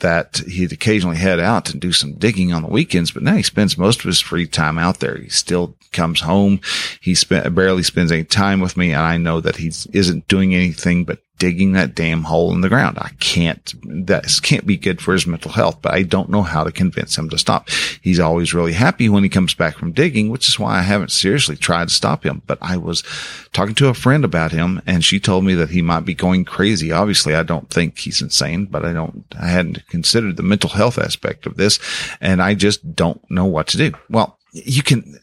that 0.00 0.42
he'd 0.46 0.72
occasionally 0.72 1.16
head 1.16 1.40
out 1.40 1.70
and 1.70 1.80
do 1.80 1.92
some 1.92 2.12
digging 2.14 2.52
on 2.52 2.62
the 2.62 2.68
weekends, 2.68 3.10
but 3.10 3.22
now 3.22 3.36
he 3.36 3.42
spends 3.42 3.78
most 3.78 4.00
of 4.00 4.06
his 4.06 4.20
free 4.20 4.46
time 4.46 4.78
out 4.78 5.00
there. 5.00 5.16
He 5.16 5.30
still 5.30 5.76
comes 5.92 6.20
home. 6.20 6.60
He 7.00 7.14
spent, 7.14 7.54
barely 7.54 7.82
spends 7.82 8.12
any 8.12 8.24
time 8.24 8.60
with 8.60 8.76
me. 8.76 8.92
And 8.92 9.02
I 9.02 9.16
know 9.16 9.40
that 9.40 9.56
he 9.56 9.68
isn't 9.68 10.28
doing 10.28 10.54
anything 10.54 11.04
but 11.04 11.20
digging 11.38 11.72
that 11.72 11.94
damn 11.94 12.22
hole 12.22 12.52
in 12.52 12.60
the 12.60 12.68
ground. 12.68 12.96
I 13.00 13.10
can't, 13.18 13.74
that 14.06 14.24
can't 14.42 14.66
be 14.66 14.76
good 14.76 15.00
for 15.00 15.12
his 15.12 15.26
mental 15.26 15.50
health, 15.50 15.78
but 15.82 15.92
I 15.92 16.02
don't 16.02 16.30
know 16.30 16.42
how 16.42 16.64
to 16.64 16.72
convince 16.72 17.18
him 17.18 17.28
to 17.30 17.38
stop. 17.38 17.68
He's 18.00 18.20
always 18.20 18.54
really 18.54 18.72
happy 18.72 19.08
when 19.08 19.24
he 19.24 19.28
comes 19.28 19.54
back 19.54 19.76
from 19.76 19.92
digging, 19.92 20.30
which 20.30 20.48
is 20.48 20.58
why 20.58 20.78
I 20.78 20.82
haven't 20.82 21.10
seriously 21.10 21.56
tried 21.56 21.88
to 21.88 21.94
stop 21.94 22.24
him. 22.24 22.42
But 22.46 22.58
I 22.60 22.76
was 22.76 23.02
talking 23.52 23.74
to 23.76 23.88
a 23.88 23.94
friend 23.94 24.24
about 24.24 24.52
him 24.52 24.80
and 24.86 25.04
she 25.04 25.18
told 25.18 25.44
me 25.44 25.54
that 25.54 25.70
he 25.70 25.82
might 25.82 26.04
be 26.04 26.14
going 26.14 26.44
crazy. 26.44 26.92
Obviously, 26.92 27.34
I 27.34 27.42
don't 27.42 27.68
think 27.68 27.98
he's 27.98 28.22
insane, 28.22 28.66
but 28.66 28.84
I 28.84 28.92
don't, 28.92 29.24
I 29.38 29.48
hadn't 29.48 29.86
considered 29.88 30.36
the 30.36 30.42
mental 30.42 30.70
health 30.70 30.98
aspect 30.98 31.46
of 31.46 31.56
this 31.56 31.78
and 32.20 32.40
I 32.40 32.54
just 32.54 32.94
don't 32.94 33.20
know 33.30 33.44
what 33.44 33.66
to 33.68 33.76
do. 33.76 33.92
Well, 34.08 34.38
you 34.52 34.82
can, 34.84 35.18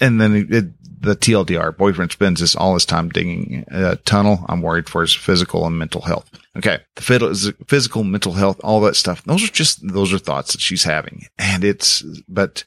and 0.00 0.20
then 0.20 0.46
it, 0.50 0.66
the 1.00 1.16
TLDR 1.16 1.76
boyfriend 1.76 2.12
spends 2.12 2.40
this 2.40 2.54
all 2.54 2.74
his 2.74 2.84
time 2.84 3.08
digging 3.08 3.64
a 3.68 3.96
tunnel. 3.96 4.44
I'm 4.48 4.60
worried 4.60 4.88
for 4.88 5.00
his 5.00 5.14
physical 5.14 5.66
and 5.66 5.78
mental 5.78 6.02
health. 6.02 6.30
Okay. 6.56 6.78
The 6.96 7.54
physical, 7.66 8.04
mental 8.04 8.32
health, 8.32 8.60
all 8.62 8.80
that 8.82 8.96
stuff. 8.96 9.24
Those 9.24 9.42
are 9.42 9.52
just, 9.52 9.86
those 9.86 10.12
are 10.12 10.18
thoughts 10.18 10.52
that 10.52 10.60
she's 10.60 10.84
having. 10.84 11.26
And 11.38 11.64
it's, 11.64 12.02
but 12.28 12.64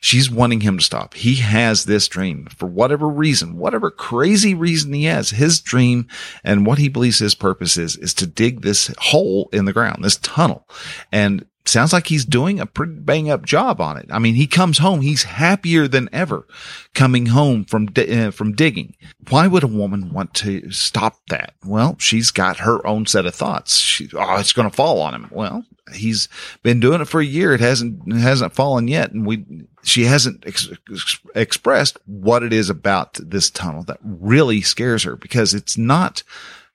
she's 0.00 0.28
wanting 0.28 0.62
him 0.62 0.78
to 0.78 0.84
stop. 0.84 1.14
He 1.14 1.36
has 1.36 1.84
this 1.84 2.08
dream 2.08 2.48
for 2.56 2.66
whatever 2.66 3.06
reason, 3.08 3.56
whatever 3.56 3.90
crazy 3.92 4.52
reason 4.52 4.92
he 4.92 5.04
has. 5.04 5.30
His 5.30 5.60
dream 5.60 6.08
and 6.42 6.66
what 6.66 6.78
he 6.78 6.88
believes 6.88 7.20
his 7.20 7.36
purpose 7.36 7.76
is, 7.76 7.96
is 7.96 8.14
to 8.14 8.26
dig 8.26 8.62
this 8.62 8.92
hole 8.98 9.48
in 9.52 9.64
the 9.64 9.72
ground, 9.72 10.02
this 10.02 10.16
tunnel. 10.16 10.66
And 11.12 11.46
sounds 11.68 11.92
like 11.92 12.06
he's 12.06 12.24
doing 12.24 12.60
a 12.60 12.66
pretty 12.66 12.94
bang 12.94 13.30
up 13.30 13.44
job 13.44 13.80
on 13.80 13.96
it. 13.96 14.06
I 14.10 14.18
mean, 14.18 14.34
he 14.34 14.46
comes 14.46 14.78
home, 14.78 15.00
he's 15.00 15.24
happier 15.24 15.88
than 15.88 16.08
ever 16.12 16.46
coming 16.94 17.26
home 17.26 17.64
from, 17.64 17.88
uh, 17.96 18.30
from 18.30 18.54
digging. 18.54 18.94
Why 19.28 19.46
would 19.46 19.62
a 19.62 19.68
woman 19.68 20.12
want 20.12 20.34
to 20.34 20.70
stop 20.70 21.18
that? 21.28 21.54
Well, 21.64 21.96
she's 21.98 22.30
got 22.30 22.58
her 22.58 22.84
own 22.86 23.06
set 23.06 23.26
of 23.26 23.34
thoughts. 23.34 23.78
She, 23.78 24.08
oh, 24.14 24.36
it's 24.36 24.52
going 24.52 24.68
to 24.68 24.74
fall 24.74 25.00
on 25.00 25.14
him. 25.14 25.28
Well, 25.30 25.64
he's 25.94 26.28
been 26.62 26.80
doing 26.80 27.00
it 27.00 27.08
for 27.08 27.20
a 27.20 27.26
year. 27.26 27.54
It 27.54 27.60
hasn't, 27.60 28.02
it 28.06 28.20
hasn't 28.20 28.54
fallen 28.54 28.88
yet. 28.88 29.12
And 29.12 29.26
we, 29.26 29.44
she 29.82 30.04
hasn't 30.04 30.46
ex- 30.46 30.70
ex- 30.90 31.20
expressed 31.34 31.98
what 32.06 32.42
it 32.42 32.52
is 32.52 32.70
about 32.70 33.14
this 33.14 33.50
tunnel 33.50 33.82
that 33.84 33.98
really 34.02 34.60
scares 34.60 35.04
her 35.04 35.16
because 35.16 35.54
it's 35.54 35.78
not 35.78 36.22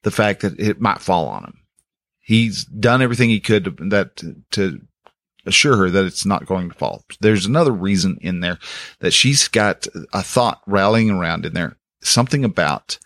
the 0.04 0.12
fact 0.12 0.42
that 0.42 0.60
it 0.60 0.82
might 0.82 1.00
fall 1.00 1.28
on 1.28 1.44
him 1.44 1.61
he's 2.32 2.64
done 2.64 3.02
everything 3.02 3.30
he 3.30 3.42
could 3.42 3.66
to, 3.66 3.72
that 3.90 4.24
to, 4.52 4.82
assure 5.44 5.76
her 5.76 5.90
that 5.90 6.06
it's 6.06 6.24
not 6.24 6.46
going 6.46 6.70
to 6.70 6.76
fall. 6.76 7.04
There's 7.20 7.48
another 7.48 7.72
reason 7.72 8.20
in 8.22 8.42
there 8.42 8.60
that 9.00 9.12
she's 9.12 9.48
got 9.48 9.88
a 10.14 10.22
thought 10.22 10.62
rallying 10.68 11.10
around 11.10 11.48
in 11.48 11.54
there, 11.56 11.78
something 12.04 12.46
about 12.46 13.00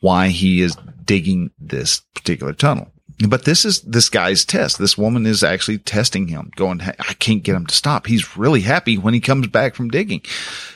why 0.00 0.28
he 0.28 0.62
is 0.62 0.76
digging 1.04 1.50
this 1.58 2.02
particular 2.14 2.52
tunnel. 2.52 2.92
But 3.28 3.44
this 3.44 3.64
is 3.64 3.82
this 3.82 4.08
guy's 4.08 4.44
test. 4.44 4.78
This 4.78 4.96
woman 4.96 5.26
is 5.26 5.42
actually 5.42 5.78
testing 5.78 6.28
him, 6.28 6.52
going, 6.54 6.80
I 6.82 7.14
can't 7.14 7.42
get 7.42 7.56
him 7.56 7.66
to 7.66 7.74
stop. 7.74 8.06
He's 8.06 8.36
really 8.36 8.60
happy 8.60 8.96
when 8.96 9.12
he 9.12 9.20
comes 9.20 9.48
back 9.48 9.74
from 9.74 9.90
digging. 9.90 10.22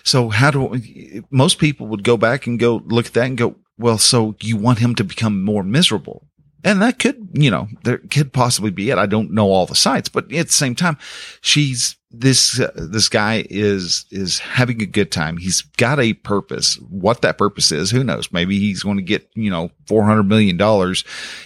So 0.02 0.28
how 0.28 0.50
do 0.50 1.22
most 1.30 1.60
people 1.60 1.86
would 1.86 2.02
go 2.02 2.16
back 2.16 2.48
and 2.48 2.58
go 2.58 2.82
look 2.84 3.06
at 3.06 3.12
that 3.14 3.26
and 3.26 3.38
go, 3.38 3.54
well, 3.78 3.98
so 3.98 4.34
you 4.40 4.56
want 4.56 4.80
him 4.80 4.96
to 4.96 5.04
become 5.04 5.44
more 5.44 5.62
miserable. 5.62 6.26
And 6.66 6.82
that 6.82 6.99
could, 6.99 7.28
you 7.32 7.49
know, 7.49 7.68
there 7.85 7.99
could 7.99 8.32
possibly 8.32 8.73
be 8.73 8.90
it. 8.90 8.99
I 8.99 9.06
don't 9.06 9.30
know 9.30 9.52
all 9.52 9.66
the 9.66 9.76
sites, 9.76 10.08
but 10.08 10.25
at 10.32 10.49
the 10.49 10.52
same 10.52 10.75
time, 10.75 10.99
she's 11.40 11.94
this, 12.11 12.58
uh, 12.58 12.73
this 12.75 13.08
guy 13.08 13.46
is, 13.49 14.04
is 14.11 14.40
having 14.40 14.82
a 14.82 14.87
good 14.87 15.12
time. 15.12 15.37
He's 15.37 15.62
got 15.62 16.00
a 16.00 16.14
purpose. 16.14 16.75
What 16.90 17.23
that 17.23 17.38
purpose 17.38 17.70
is, 17.70 17.92
who 17.92 18.02
knows? 18.02 18.32
Maybe 18.32 18.58
he's 18.58 18.82
going 18.82 18.96
to 18.96 19.02
get, 19.04 19.30
you 19.35 19.49
know, 19.49 19.70
$400 19.87 20.26
million 20.26 20.58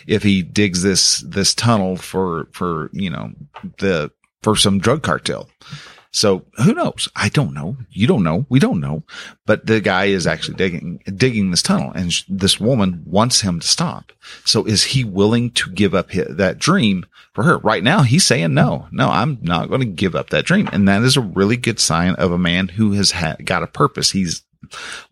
if 0.07 0.23
he 0.23 0.43
digs 0.43 0.83
this, 0.83 1.19
this 1.21 1.55
tunnel 1.55 1.97
for, 1.97 2.49
for, 2.53 2.89
you 2.95 3.11
know, 3.11 3.33
the, 3.77 4.11
for 4.43 4.57
some 4.57 4.79
drug 4.79 5.03
cartel. 5.03 5.51
So 6.13 6.45
who 6.65 6.75
knows? 6.75 7.09
I 7.15 7.29
don't 7.29 7.55
know. 7.55 7.77
You 7.91 8.07
don't 8.07 8.25
know. 8.25 8.45
We 8.49 8.59
don't 8.59 8.81
know. 8.81 9.05
But 9.47 9.67
the 9.67 9.81
guy 9.81 10.07
is 10.07 10.27
actually 10.27 10.57
digging, 10.57 11.03
digging 11.15 11.51
this 11.51 11.63
tunnel 11.63 11.93
and 11.93 12.13
sh- 12.13 12.25
this 12.29 12.59
woman 12.59 13.03
wants 13.07 13.43
him 13.43 13.61
to 13.61 13.67
stop. 13.67 14.13
So 14.45 14.65
is 14.65 14.83
he 14.85 15.05
willing 15.05 15.53
to 15.53 15.71
give 15.71 15.95
up 15.95 16.11
his, 16.11 16.27
that 16.37 16.59
dream 16.59 17.07
for 17.33 17.45
her? 17.45 17.59
Right 17.59 17.85
now, 17.85 18.03
he's 18.03 18.27
saying 18.27 18.55
no, 18.55 18.89
no, 18.91 19.09
I'm 19.09 19.39
not 19.41 19.69
going 19.69 19.81
to 19.81 19.87
give 19.87 20.17
up 20.17 20.31
that 20.31 20.45
dream. 20.45 20.69
And 20.73 20.89
that 20.89 21.03
is 21.03 21.17
a 21.17 21.21
really 21.21 21.57
good 21.57 21.79
sign 21.79 22.15
of 22.17 22.33
a 22.33 22.39
man 22.39 22.69
who 22.69 22.93
has 22.93 23.13
ha- 23.13 23.37
got 23.45 23.63
a 23.63 23.69
purpose. 23.69 24.11
He's 24.11 24.43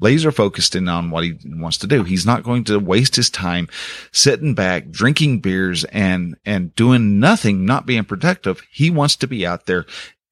laser 0.00 0.30
focused 0.30 0.74
in 0.74 0.88
on 0.88 1.10
what 1.10 1.24
he 1.24 1.38
wants 1.46 1.78
to 1.78 1.86
do. 1.86 2.04
He's 2.04 2.26
not 2.26 2.42
going 2.42 2.64
to 2.64 2.78
waste 2.78 3.16
his 3.16 3.30
time 3.30 3.68
sitting 4.12 4.54
back, 4.54 4.90
drinking 4.90 5.40
beers 5.40 5.84
and, 5.84 6.36
and 6.44 6.74
doing 6.74 7.18
nothing, 7.18 7.64
not 7.64 7.86
being 7.86 8.04
productive. 8.04 8.62
He 8.70 8.90
wants 8.90 9.16
to 9.16 9.26
be 9.26 9.46
out 9.46 9.66
there 9.66 9.86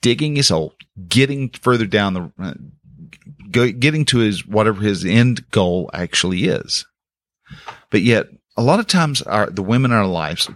digging 0.06 0.36
his 0.36 0.50
hole, 0.50 0.72
getting 1.08 1.48
further 1.48 1.84
down 1.84 2.14
the, 2.14 2.32
uh, 2.38 2.54
getting 3.50 4.04
to 4.04 4.18
his, 4.18 4.46
whatever 4.46 4.80
his 4.80 5.04
end 5.04 5.50
goal 5.50 5.90
actually 5.92 6.44
is. 6.44 6.86
But 7.90 8.02
yet 8.02 8.28
a 8.56 8.62
lot 8.62 8.78
of 8.78 8.86
times 8.86 9.20
our, 9.22 9.50
the 9.50 9.64
women 9.64 9.90
in 9.90 9.96
our 9.96 10.06
lives, 10.06 10.48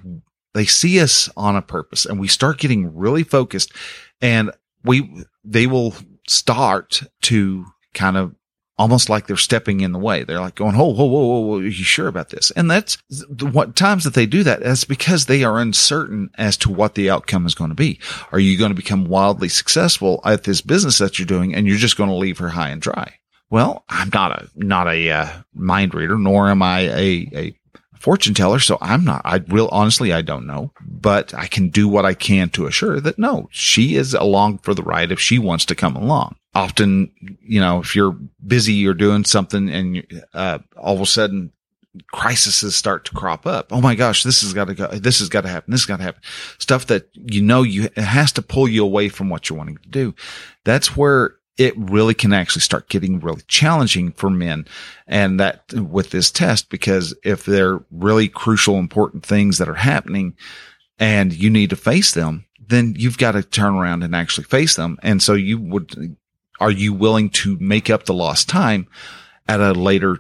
they 0.55 0.67
see 0.67 1.01
us 1.01 1.29
on 1.37 1.57
a 1.57 1.63
purpose 1.63 2.07
and 2.07 2.21
we 2.21 2.29
start 2.29 2.59
getting 2.59 2.97
really 2.97 3.25
focused 3.25 3.73
and 4.21 4.53
we, 4.85 5.25
they 5.43 5.67
will 5.67 5.97
start 6.29 7.03
to 7.23 7.67
kind 7.93 8.17
of 8.17 8.33
almost 8.81 9.11
like 9.11 9.27
they're 9.27 9.37
stepping 9.37 9.83
in 9.83 9.93
the 9.93 9.99
way. 9.99 10.25
They're 10.25 10.41
like 10.41 10.55
going, 10.55 10.75
"Oh, 10.75 10.87
whoa, 10.87 11.05
whoa, 11.05 11.21
whoa, 11.21 11.41
whoa, 11.41 11.59
are 11.59 11.63
you 11.63 11.71
sure 11.71 12.09
about 12.09 12.31
this?" 12.31 12.51
And 12.53 12.71
that's 12.71 12.97
what 13.39 13.77
times 13.77 14.05
that 14.05 14.15
they 14.15 14.25
do 14.25 14.43
that. 14.43 14.61
That's 14.63 14.85
because 14.85 15.27
they 15.27 15.45
are 15.45 15.61
uncertain 15.61 16.31
as 16.39 16.57
to 16.59 16.73
what 16.73 16.95
the 16.95 17.11
outcome 17.11 17.45
is 17.45 17.55
going 17.55 17.71
to 17.71 17.77
be. 17.77 18.01
Are 18.33 18.41
you 18.41 18.57
going 18.57 18.71
to 18.71 18.75
become 18.75 19.05
wildly 19.05 19.51
successful 19.51 20.23
at 20.25 20.45
this 20.45 20.63
business 20.63 20.97
that 20.97 21.19
you're 21.19 21.27
doing, 21.27 21.55
and 21.55 21.67
you're 21.67 21.77
just 21.77 21.99
going 21.99 22.09
to 22.09 22.17
leave 22.17 22.39
her 22.39 22.49
high 22.49 22.71
and 22.71 22.81
dry? 22.81 23.17
Well, 23.51 23.85
I'm 23.91 24.11
not 24.15 24.33
a 24.33 24.49
not 24.57 24.89
a 24.89 25.11
uh, 25.11 25.29
mind 25.53 25.95
reader, 25.95 26.17
nor 26.17 26.49
am 26.49 26.63
I 26.63 26.81
a, 26.81 27.29
a 27.35 27.55
fortune 27.99 28.33
teller. 28.33 28.61
So 28.61 28.79
I'm 28.81 29.05
not, 29.05 29.21
I 29.27 29.39
will 29.39 29.69
honestly, 29.73 30.11
I 30.11 30.23
don't 30.23 30.47
know, 30.47 30.73
but 30.81 31.35
I 31.35 31.49
can 31.49 31.69
do 31.69 31.87
what 31.87 32.07
I 32.07 32.15
can 32.15 32.49
to 32.51 32.67
assure 32.67 32.99
that 32.99 33.19
no, 33.19 33.51
she 33.53 33.97
is 33.97 34.15
along 34.15 34.59
for 34.59 34.73
the 34.73 34.83
ride 34.83 35.13
if 35.13 35.21
she 35.21 35.39
wants 35.39 35.67
to 35.67 35.75
come 35.75 35.97
along 35.97 36.37
often, 36.55 37.13
you 37.41 37.61
know, 37.61 37.81
if 37.81 37.95
you're 37.95 38.17
busy 38.45 38.87
or 38.87 38.95
doing 38.95 39.25
something 39.25 39.69
and 39.69 40.25
uh, 40.35 40.59
all 40.77 40.95
of 40.95 41.01
a 41.01 41.07
sudden 41.07 41.53
crises 42.13 42.77
start 42.77 43.05
to 43.05 43.13
crop 43.13 43.47
up. 43.47 43.73
Oh 43.73 43.81
my 43.81 43.95
gosh, 43.95 44.23
this 44.23 44.43
has 44.43 44.53
got 44.53 44.67
to 44.67 44.75
go. 44.75 44.87
This 44.89 45.19
has 45.19 45.29
got 45.29 45.43
to 45.43 45.49
happen. 45.49 45.71
This 45.71 45.83
has 45.83 45.87
got 45.87 45.99
to 45.99 46.05
happen. 46.05 46.23
Stuff 46.59 46.87
that 46.87 47.09
you 47.15 47.43
know 47.43 47.63
you 47.63 47.89
has 47.97 48.33
to 48.33 48.43
pull 48.43 48.69
you 48.69 48.85
away 48.85 49.09
from 49.09 49.29
what 49.29 49.49
you're 49.49 49.59
wanting 49.59 49.79
to 49.79 49.89
do. 49.89 50.15
That's 50.65 50.97
where 50.97 51.37
it 51.59 51.75
really 51.77 52.15
can 52.15 52.33
actually 52.33 52.63
start 52.63 52.89
getting 52.89 53.21
really 53.21 53.43
challenging 53.47 54.13
for 54.13 54.31
men. 54.31 54.67
And 55.07 55.39
that 55.41 55.73
with 55.75 56.11
this 56.11 56.31
test, 56.31 56.71
because 56.71 57.15
if 57.25 57.45
they're 57.45 57.81
really 57.91 58.29
crucial, 58.29 58.79
important 58.79 59.27
things 59.27 59.59
that 59.59 59.69
are 59.69 59.75
happening 59.75 60.37
and 60.99 61.33
you 61.33 61.51
need 61.51 61.71
to 61.71 61.77
face 61.77 62.13
them, 62.13 62.47
then 62.67 62.95
you've 62.97 63.19
got 63.19 63.33
to 63.33 63.43
turn 63.43 63.75
around 63.75 64.03
and 64.05 64.15
actually 64.15 64.45
face 64.45 64.77
them. 64.77 64.97
And 65.03 65.23
so 65.23 65.35
you 65.35 65.59
would 65.59 66.17
are 66.61 66.71
you 66.71 66.93
willing 66.93 67.31
to 67.31 67.57
make 67.59 67.91
up 67.91 68.05
the 68.05 68.15
lost 68.15 68.49
time 68.49 68.87
at 69.49 69.61
a 69.61 69.73
later 69.73 70.19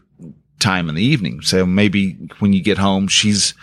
time 0.59 0.89
in 0.89 0.95
the 0.95 1.05
evening? 1.05 1.43
So 1.43 1.67
maybe 1.67 2.15
when 2.39 2.53
you 2.53 2.63
get 2.63 2.79
home, 2.79 3.09
she's, 3.09 3.55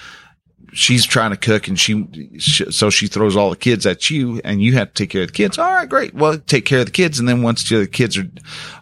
she's 0.72 1.05
trying 1.05 1.31
to 1.31 1.38
cook 1.38 1.67
and 1.67 1.79
she, 1.79 2.39
so 2.39 2.89
she 2.89 3.07
throws 3.07 3.36
all 3.36 3.50
the 3.50 3.55
kids 3.55 3.86
at 3.86 4.10
you 4.10 4.39
and 4.43 4.62
you 4.62 4.74
have 4.74 4.89
to 4.89 4.93
take 4.93 5.10
care 5.10 5.24
of 5.24 5.29
the 5.29 5.34
kids. 5.34 5.57
All 5.57 5.72
right, 5.72 5.89
great. 5.89 6.13
Well, 6.13 6.38
take 6.38 6.65
care 6.65 6.79
of 6.79 6.86
the 6.86 6.91
kids. 6.91 7.19
And 7.19 7.27
then 7.27 7.41
once 7.41 7.67
the 7.67 7.88
kids 7.88 8.17
are, 8.17 8.29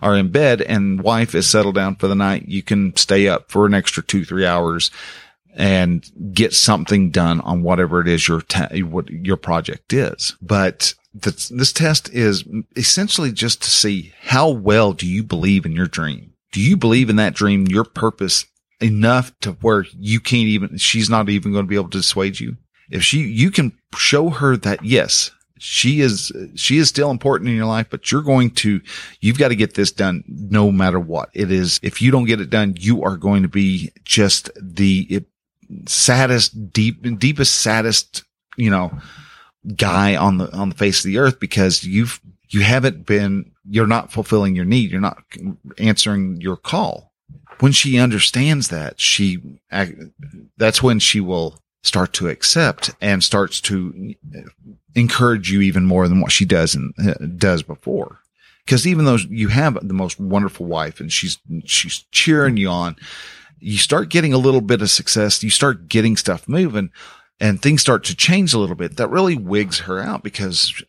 are 0.01 0.15
in 0.15 0.29
bed 0.29 0.61
and 0.61 1.01
wife 1.01 1.33
is 1.33 1.47
settled 1.47 1.75
down 1.75 1.95
for 1.95 2.07
the 2.07 2.15
night, 2.15 2.47
you 2.47 2.63
can 2.63 2.95
stay 2.97 3.27
up 3.27 3.49
for 3.49 3.65
an 3.65 3.73
extra 3.73 4.03
two, 4.03 4.25
three 4.25 4.45
hours 4.45 4.91
and 5.57 6.11
get 6.33 6.53
something 6.53 7.11
done 7.11 7.39
on 7.41 7.63
whatever 7.63 8.01
it 8.01 8.09
is 8.09 8.27
your, 8.27 8.41
ta- 8.41 8.67
what 8.81 9.09
your 9.09 9.37
project 9.37 9.93
is. 9.93 10.35
But 10.41 10.93
this, 11.15 11.49
this 11.49 11.71
test 11.71 12.09
is 12.09 12.43
essentially 12.75 13.31
just 13.31 13.61
to 13.63 13.69
see 13.69 14.13
how 14.21 14.49
well 14.49 14.93
do 14.93 15.07
you 15.07 15.23
believe 15.23 15.65
in 15.65 15.71
your 15.71 15.87
dream? 15.87 16.33
Do 16.51 16.61
you 16.61 16.75
believe 16.75 17.09
in 17.09 17.15
that 17.15 17.33
dream, 17.33 17.67
your 17.67 17.85
purpose 17.85 18.45
enough 18.81 19.31
to 19.39 19.53
where 19.53 19.85
you 19.97 20.19
can't 20.19 20.47
even, 20.47 20.77
she's 20.77 21.09
not 21.09 21.29
even 21.29 21.51
going 21.51 21.65
to 21.65 21.69
be 21.69 21.75
able 21.75 21.89
to 21.89 21.97
dissuade 21.97 22.39
you? 22.39 22.57
If 22.91 23.03
she, 23.03 23.19
you 23.19 23.49
can 23.49 23.71
show 23.95 24.29
her 24.29 24.57
that 24.57 24.83
yes, 24.83 25.31
she 25.57 26.01
is, 26.01 26.31
she 26.55 26.77
is 26.77 26.89
still 26.89 27.09
important 27.09 27.49
in 27.49 27.55
your 27.55 27.65
life, 27.65 27.87
but 27.89 28.11
you're 28.11 28.21
going 28.21 28.51
to, 28.51 28.81
you've 29.21 29.39
got 29.39 29.47
to 29.47 29.55
get 29.55 29.73
this 29.73 29.91
done 29.91 30.23
no 30.27 30.71
matter 30.71 30.99
what 30.99 31.29
it 31.33 31.49
is. 31.49 31.79
If 31.81 32.01
you 32.01 32.11
don't 32.11 32.25
get 32.25 32.41
it 32.41 32.49
done, 32.49 32.75
you 32.77 33.03
are 33.03 33.15
going 33.15 33.43
to 33.43 33.49
be 33.49 33.91
just 34.03 34.49
the 34.61 35.23
saddest, 35.87 36.73
deep, 36.73 37.01
deepest, 37.19 37.55
saddest, 37.55 38.23
you 38.57 38.69
know, 38.69 38.91
guy 39.75 40.15
on 40.15 40.37
the, 40.37 40.51
on 40.53 40.69
the 40.69 40.75
face 40.75 40.99
of 40.99 41.09
the 41.09 41.17
earth 41.17 41.39
because 41.39 41.83
you've, 41.83 42.19
you 42.49 42.61
haven't 42.61 43.05
been, 43.05 43.51
you're 43.67 43.87
not 43.87 44.11
fulfilling 44.11 44.55
your 44.55 44.65
need. 44.65 44.91
You're 44.91 45.01
not 45.01 45.23
answering 45.77 46.39
your 46.41 46.57
call. 46.57 47.11
When 47.59 47.71
she 47.71 47.97
understands 47.99 48.67
that, 48.67 48.99
she, 48.99 49.59
that's 50.57 50.83
when 50.83 50.99
she 50.99 51.19
will 51.19 51.59
start 51.83 52.13
to 52.13 52.27
accept 52.27 52.91
and 52.99 53.23
starts 53.23 53.61
to 53.61 54.15
encourage 54.95 55.51
you 55.51 55.61
even 55.61 55.85
more 55.85 56.07
than 56.07 56.21
what 56.21 56.31
she 56.31 56.45
does 56.45 56.75
and 56.75 56.93
uh, 56.99 57.13
does 57.37 57.63
before. 57.63 58.19
Cause 58.67 58.87
even 58.87 59.05
though 59.05 59.17
you 59.29 59.49
have 59.49 59.77
the 59.87 59.93
most 59.93 60.19
wonderful 60.19 60.65
wife 60.65 60.99
and 60.99 61.11
she's, 61.11 61.37
she's 61.65 62.05
cheering 62.11 62.57
you 62.57 62.67
on, 62.69 62.95
you 63.59 63.77
start 63.77 64.09
getting 64.09 64.33
a 64.33 64.37
little 64.37 64.61
bit 64.61 64.81
of 64.81 64.89
success. 64.89 65.43
You 65.43 65.49
start 65.49 65.87
getting 65.87 66.17
stuff 66.17 66.47
moving 66.47 66.89
and 67.39 67.61
things 67.61 67.81
start 67.81 68.03
to 68.05 68.15
change 68.15 68.53
a 68.53 68.59
little 68.59 68.75
bit, 68.75 68.95
that 68.95 69.09
really 69.09 69.35
wigs 69.35 69.79
her 69.79 69.99
out 69.99 70.23
because 70.23 70.81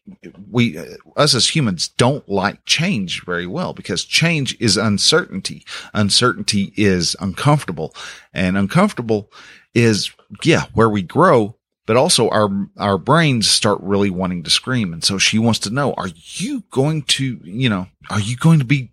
we, 0.48 0.78
us 1.16 1.34
as 1.34 1.54
humans 1.54 1.88
don't 1.88 2.28
like 2.28 2.64
change 2.64 3.24
very 3.24 3.46
well 3.46 3.72
because 3.72 4.04
change 4.04 4.56
is 4.60 4.76
uncertainty. 4.76 5.64
Uncertainty 5.92 6.72
is 6.76 7.16
uncomfortable 7.20 7.94
and 8.32 8.56
uncomfortable 8.56 9.30
is, 9.74 10.12
yeah, 10.44 10.66
where 10.72 10.88
we 10.88 11.02
grow, 11.02 11.56
but 11.84 11.96
also 11.96 12.28
our, 12.30 12.48
our 12.78 12.96
brains 12.96 13.48
start 13.48 13.80
really 13.82 14.10
wanting 14.10 14.44
to 14.44 14.50
scream. 14.50 14.92
And 14.92 15.02
so 15.02 15.18
she 15.18 15.40
wants 15.40 15.58
to 15.60 15.70
know, 15.70 15.94
are 15.94 16.10
you 16.14 16.62
going 16.70 17.02
to, 17.02 17.40
you 17.42 17.68
know, 17.68 17.88
are 18.08 18.20
you 18.20 18.36
going 18.36 18.60
to 18.60 18.64
be 18.64 18.92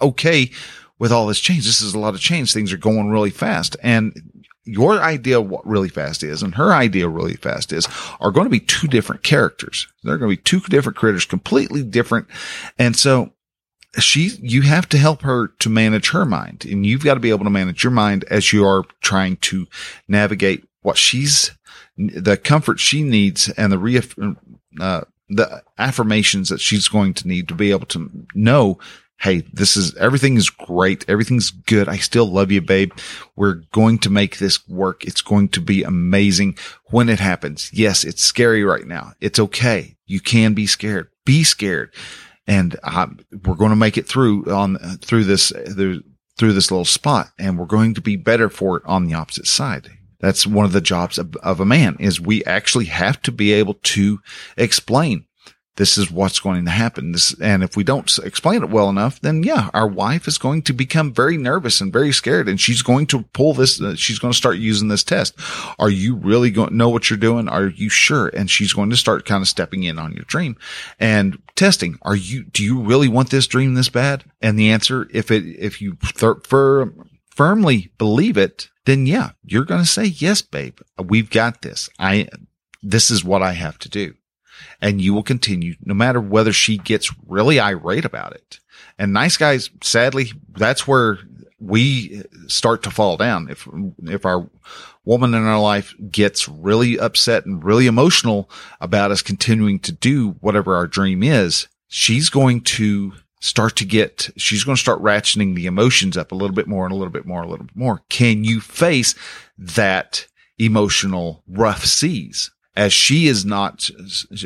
okay 0.00 0.52
with 1.00 1.10
all 1.10 1.26
this 1.26 1.40
change? 1.40 1.64
This 1.64 1.80
is 1.80 1.94
a 1.94 1.98
lot 1.98 2.14
of 2.14 2.20
change. 2.20 2.52
Things 2.52 2.72
are 2.72 2.78
going 2.78 3.10
really 3.10 3.30
fast. 3.30 3.76
And 3.82 4.37
your 4.68 5.00
idea 5.00 5.40
of 5.40 5.48
what 5.48 5.66
really 5.66 5.88
fast 5.88 6.22
is 6.22 6.42
and 6.42 6.54
her 6.54 6.74
idea 6.74 7.08
really 7.08 7.36
fast 7.36 7.72
is 7.72 7.88
are 8.20 8.30
going 8.30 8.44
to 8.44 8.50
be 8.50 8.60
two 8.60 8.86
different 8.86 9.22
characters. 9.22 9.88
They're 10.04 10.18
going 10.18 10.30
to 10.30 10.36
be 10.36 10.42
two 10.42 10.60
different 10.60 10.98
critters, 10.98 11.24
completely 11.24 11.82
different. 11.82 12.26
And 12.78 12.94
so 12.94 13.32
she, 13.98 14.32
you 14.42 14.62
have 14.62 14.86
to 14.90 14.98
help 14.98 15.22
her 15.22 15.48
to 15.60 15.70
manage 15.70 16.10
her 16.10 16.26
mind 16.26 16.66
and 16.66 16.84
you've 16.84 17.04
got 17.04 17.14
to 17.14 17.20
be 17.20 17.30
able 17.30 17.44
to 17.44 17.50
manage 17.50 17.82
your 17.82 17.90
mind 17.90 18.24
as 18.24 18.52
you 18.52 18.66
are 18.66 18.84
trying 19.00 19.36
to 19.38 19.66
navigate 20.06 20.68
what 20.82 20.98
she's, 20.98 21.52
the 21.96 22.36
comfort 22.36 22.78
she 22.78 23.02
needs 23.02 23.48
and 23.50 23.72
the 23.72 23.78
re, 23.78 24.02
uh, 24.80 25.00
the 25.30 25.62
affirmations 25.78 26.50
that 26.50 26.60
she's 26.60 26.88
going 26.88 27.14
to 27.14 27.26
need 27.26 27.48
to 27.48 27.54
be 27.54 27.70
able 27.70 27.86
to 27.86 28.10
know 28.34 28.78
Hey, 29.20 29.42
this 29.52 29.76
is 29.76 29.96
everything 29.96 30.36
is 30.36 30.48
great. 30.48 31.04
Everything's 31.08 31.50
good. 31.50 31.88
I 31.88 31.96
still 31.96 32.26
love 32.26 32.52
you, 32.52 32.60
babe. 32.60 32.92
We're 33.34 33.62
going 33.72 33.98
to 34.00 34.10
make 34.10 34.38
this 34.38 34.66
work. 34.68 35.04
It's 35.04 35.22
going 35.22 35.48
to 35.50 35.60
be 35.60 35.82
amazing 35.82 36.56
when 36.86 37.08
it 37.08 37.18
happens. 37.18 37.70
Yes, 37.72 38.04
it's 38.04 38.22
scary 38.22 38.62
right 38.62 38.86
now. 38.86 39.14
It's 39.20 39.40
okay. 39.40 39.96
You 40.06 40.20
can 40.20 40.54
be 40.54 40.66
scared. 40.66 41.08
Be 41.26 41.42
scared. 41.42 41.92
And 42.46 42.78
uh, 42.82 43.08
we're 43.44 43.56
going 43.56 43.70
to 43.70 43.76
make 43.76 43.98
it 43.98 44.06
through 44.06 44.50
on 44.52 44.76
through 45.00 45.24
this 45.24 45.50
through, 45.50 46.02
through 46.38 46.52
this 46.52 46.70
little 46.70 46.84
spot 46.84 47.30
and 47.38 47.58
we're 47.58 47.66
going 47.66 47.94
to 47.94 48.00
be 48.00 48.16
better 48.16 48.48
for 48.48 48.76
it 48.78 48.84
on 48.86 49.06
the 49.06 49.14
opposite 49.14 49.46
side. 49.46 49.90
That's 50.20 50.46
one 50.46 50.64
of 50.64 50.72
the 50.72 50.80
jobs 50.80 51.18
of, 51.18 51.36
of 51.36 51.60
a 51.60 51.64
man 51.64 51.96
is 52.00 52.20
we 52.20 52.44
actually 52.44 52.86
have 52.86 53.20
to 53.22 53.32
be 53.32 53.52
able 53.52 53.74
to 53.74 54.20
explain 54.56 55.26
this 55.78 55.96
is 55.96 56.10
what's 56.10 56.40
going 56.40 56.64
to 56.64 56.72
happen. 56.72 57.12
This, 57.12 57.32
and 57.40 57.62
if 57.62 57.76
we 57.76 57.84
don't 57.84 58.18
explain 58.18 58.64
it 58.64 58.68
well 58.68 58.88
enough, 58.88 59.20
then 59.20 59.44
yeah, 59.44 59.70
our 59.72 59.86
wife 59.86 60.26
is 60.26 60.36
going 60.36 60.62
to 60.62 60.72
become 60.72 61.14
very 61.14 61.36
nervous 61.36 61.80
and 61.80 61.92
very 61.92 62.10
scared 62.10 62.48
and 62.48 62.60
she's 62.60 62.82
going 62.82 63.06
to 63.06 63.22
pull 63.32 63.54
this, 63.54 63.80
uh, 63.80 63.94
she's 63.94 64.18
going 64.18 64.32
to 64.32 64.36
start 64.36 64.56
using 64.56 64.88
this 64.88 65.04
test. 65.04 65.38
Are 65.78 65.88
you 65.88 66.16
really 66.16 66.50
going 66.50 66.70
to 66.70 66.76
know 66.76 66.88
what 66.88 67.08
you're 67.08 67.16
doing? 67.16 67.48
Are 67.48 67.68
you 67.68 67.88
sure? 67.88 68.26
And 68.26 68.50
she's 68.50 68.72
going 68.72 68.90
to 68.90 68.96
start 68.96 69.24
kind 69.24 69.40
of 69.40 69.46
stepping 69.46 69.84
in 69.84 70.00
on 70.00 70.12
your 70.12 70.24
dream 70.24 70.56
and 70.98 71.40
testing. 71.54 71.96
Are 72.02 72.16
you, 72.16 72.42
do 72.42 72.64
you 72.64 72.80
really 72.80 73.08
want 73.08 73.30
this 73.30 73.46
dream 73.46 73.74
this 73.74 73.88
bad? 73.88 74.24
And 74.40 74.58
the 74.58 74.70
answer, 74.70 75.06
if 75.12 75.30
it, 75.30 75.44
if 75.46 75.80
you 75.80 75.96
th- 76.02 76.42
for, 76.42 76.92
firmly 77.30 77.92
believe 77.98 78.36
it, 78.36 78.68
then 78.84 79.06
yeah, 79.06 79.30
you're 79.44 79.64
going 79.64 79.82
to 79.82 79.86
say, 79.86 80.06
yes, 80.06 80.42
babe, 80.42 80.80
we've 81.00 81.30
got 81.30 81.62
this. 81.62 81.88
I, 82.00 82.26
this 82.82 83.12
is 83.12 83.22
what 83.22 83.42
I 83.42 83.52
have 83.52 83.78
to 83.78 83.88
do 83.88 84.14
and 84.80 85.00
you 85.00 85.14
will 85.14 85.22
continue 85.22 85.74
no 85.84 85.94
matter 85.94 86.20
whether 86.20 86.52
she 86.52 86.78
gets 86.78 87.12
really 87.26 87.60
irate 87.60 88.04
about 88.04 88.32
it. 88.32 88.60
And 88.98 89.12
nice 89.12 89.36
guys, 89.36 89.70
sadly, 89.82 90.32
that's 90.50 90.86
where 90.86 91.18
we 91.60 92.22
start 92.46 92.82
to 92.84 92.90
fall 92.90 93.16
down. 93.16 93.48
If, 93.50 93.68
if 94.04 94.24
our 94.24 94.48
woman 95.04 95.34
in 95.34 95.44
our 95.44 95.60
life 95.60 95.94
gets 96.10 96.48
really 96.48 96.98
upset 96.98 97.46
and 97.46 97.64
really 97.64 97.86
emotional 97.86 98.50
about 98.80 99.10
us 99.10 99.22
continuing 99.22 99.78
to 99.80 99.92
do 99.92 100.30
whatever 100.40 100.76
our 100.76 100.86
dream 100.86 101.22
is, 101.22 101.66
she's 101.88 102.30
going 102.30 102.60
to 102.60 103.12
start 103.40 103.76
to 103.76 103.84
get, 103.84 104.30
she's 104.36 104.64
going 104.64 104.76
to 104.76 104.80
start 104.80 105.02
ratcheting 105.02 105.54
the 105.54 105.66
emotions 105.66 106.16
up 106.16 106.32
a 106.32 106.34
little 106.34 106.54
bit 106.54 106.66
more 106.66 106.84
and 106.84 106.92
a 106.92 106.96
little 106.96 107.12
bit 107.12 107.26
more, 107.26 107.42
a 107.42 107.48
little 107.48 107.66
bit 107.66 107.76
more. 107.76 108.02
Can 108.08 108.44
you 108.44 108.60
face 108.60 109.14
that 109.56 110.26
emotional 110.58 111.42
rough 111.48 111.84
seas? 111.84 112.50
As 112.76 112.92
she 112.92 113.26
is 113.26 113.44
not, 113.44 113.90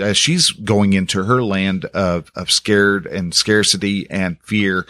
as 0.00 0.16
she's 0.16 0.50
going 0.50 0.92
into 0.94 1.24
her 1.24 1.42
land 1.42 1.84
of, 1.86 2.32
of 2.34 2.50
scared 2.50 3.06
and 3.06 3.34
scarcity 3.34 4.08
and 4.10 4.38
fear 4.42 4.86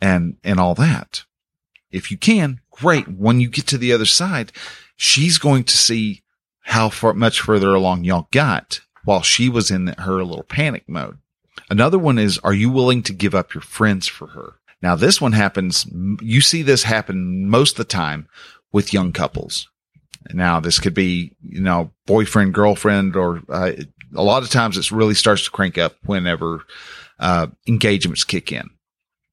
and, 0.00 0.36
and 0.44 0.60
all 0.60 0.74
that. 0.74 1.24
If 1.90 2.10
you 2.10 2.16
can, 2.16 2.60
great. 2.70 3.08
When 3.08 3.40
you 3.40 3.48
get 3.48 3.66
to 3.68 3.78
the 3.78 3.92
other 3.92 4.04
side, 4.04 4.52
she's 4.96 5.38
going 5.38 5.64
to 5.64 5.76
see 5.76 6.22
how 6.60 6.88
far, 6.88 7.14
much 7.14 7.40
further 7.40 7.74
along 7.74 8.04
y'all 8.04 8.28
got 8.30 8.80
while 9.04 9.22
she 9.22 9.48
was 9.48 9.70
in 9.70 9.88
her 9.98 10.24
little 10.24 10.44
panic 10.44 10.88
mode. 10.88 11.18
Another 11.70 11.98
one 11.98 12.18
is, 12.18 12.38
are 12.38 12.54
you 12.54 12.70
willing 12.70 13.02
to 13.04 13.12
give 13.12 13.34
up 13.34 13.54
your 13.54 13.62
friends 13.62 14.06
for 14.06 14.28
her? 14.28 14.54
Now 14.82 14.96
this 14.96 15.20
one 15.20 15.32
happens, 15.32 15.86
you 16.20 16.40
see 16.40 16.62
this 16.62 16.82
happen 16.82 17.48
most 17.48 17.72
of 17.72 17.76
the 17.78 17.84
time 17.84 18.28
with 18.72 18.92
young 18.92 19.12
couples. 19.12 19.68
Now, 20.32 20.60
this 20.60 20.78
could 20.78 20.94
be, 20.94 21.32
you 21.42 21.60
know, 21.60 21.90
boyfriend, 22.06 22.54
girlfriend, 22.54 23.16
or 23.16 23.42
uh, 23.48 23.72
a 24.14 24.22
lot 24.22 24.42
of 24.42 24.50
times 24.50 24.76
it 24.76 24.90
really 24.90 25.14
starts 25.14 25.44
to 25.44 25.50
crank 25.50 25.78
up 25.78 25.96
whenever 26.06 26.64
uh, 27.18 27.48
engagements 27.66 28.24
kick 28.24 28.52
in 28.52 28.70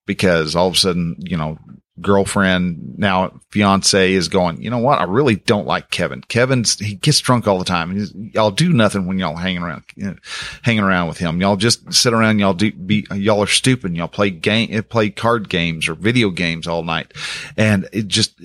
because 0.05 0.55
all 0.55 0.67
of 0.67 0.73
a 0.73 0.77
sudden, 0.77 1.15
you 1.19 1.37
know, 1.37 1.57
girlfriend, 1.99 2.97
now 2.97 3.39
fiance 3.51 4.13
is 4.13 4.27
going, 4.27 4.61
you 4.61 4.69
know 4.69 4.79
what? 4.79 4.99
I 4.99 5.03
really 5.03 5.35
don't 5.35 5.67
like 5.67 5.91
Kevin. 5.91 6.21
Kevin's, 6.21 6.79
he 6.79 6.95
gets 6.95 7.19
drunk 7.19 7.47
all 7.47 7.59
the 7.59 7.65
time. 7.65 7.91
He's, 7.91 8.13
y'all 8.13 8.51
do 8.51 8.73
nothing 8.73 9.05
when 9.05 9.19
y'all 9.19 9.35
hanging 9.35 9.61
around, 9.61 9.83
you 9.95 10.05
know, 10.05 10.15
hanging 10.63 10.83
around 10.83 11.07
with 11.09 11.17
him. 11.17 11.39
Y'all 11.41 11.57
just 11.57 11.93
sit 11.93 12.13
around. 12.13 12.39
Y'all 12.39 12.53
do 12.53 12.71
be, 12.71 13.05
y'all 13.13 13.43
are 13.43 13.47
stupid. 13.47 13.95
Y'all 13.95 14.07
play 14.07 14.29
game, 14.29 14.81
play 14.83 15.09
card 15.09 15.49
games 15.49 15.87
or 15.87 15.95
video 15.95 16.29
games 16.29 16.67
all 16.67 16.83
night. 16.83 17.13
And 17.55 17.87
it 17.93 18.07
just, 18.07 18.41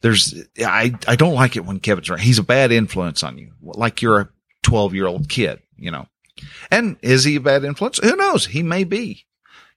there's, 0.00 0.34
I, 0.58 0.94
I 1.06 1.16
don't 1.16 1.34
like 1.34 1.56
it 1.56 1.64
when 1.64 1.80
Kevin's 1.80 2.08
around. 2.08 2.20
He's 2.20 2.38
a 2.38 2.44
bad 2.44 2.72
influence 2.72 3.22
on 3.22 3.38
you. 3.38 3.52
Like 3.62 4.02
you're 4.02 4.20
a 4.20 4.28
12 4.62 4.94
year 4.94 5.06
old 5.06 5.28
kid, 5.28 5.60
you 5.76 5.90
know. 5.90 6.06
And 6.70 6.96
is 7.02 7.24
he 7.24 7.36
a 7.36 7.40
bad 7.40 7.64
influence? 7.64 7.98
Who 7.98 8.16
knows? 8.16 8.46
He 8.46 8.62
may 8.62 8.84
be 8.84 9.26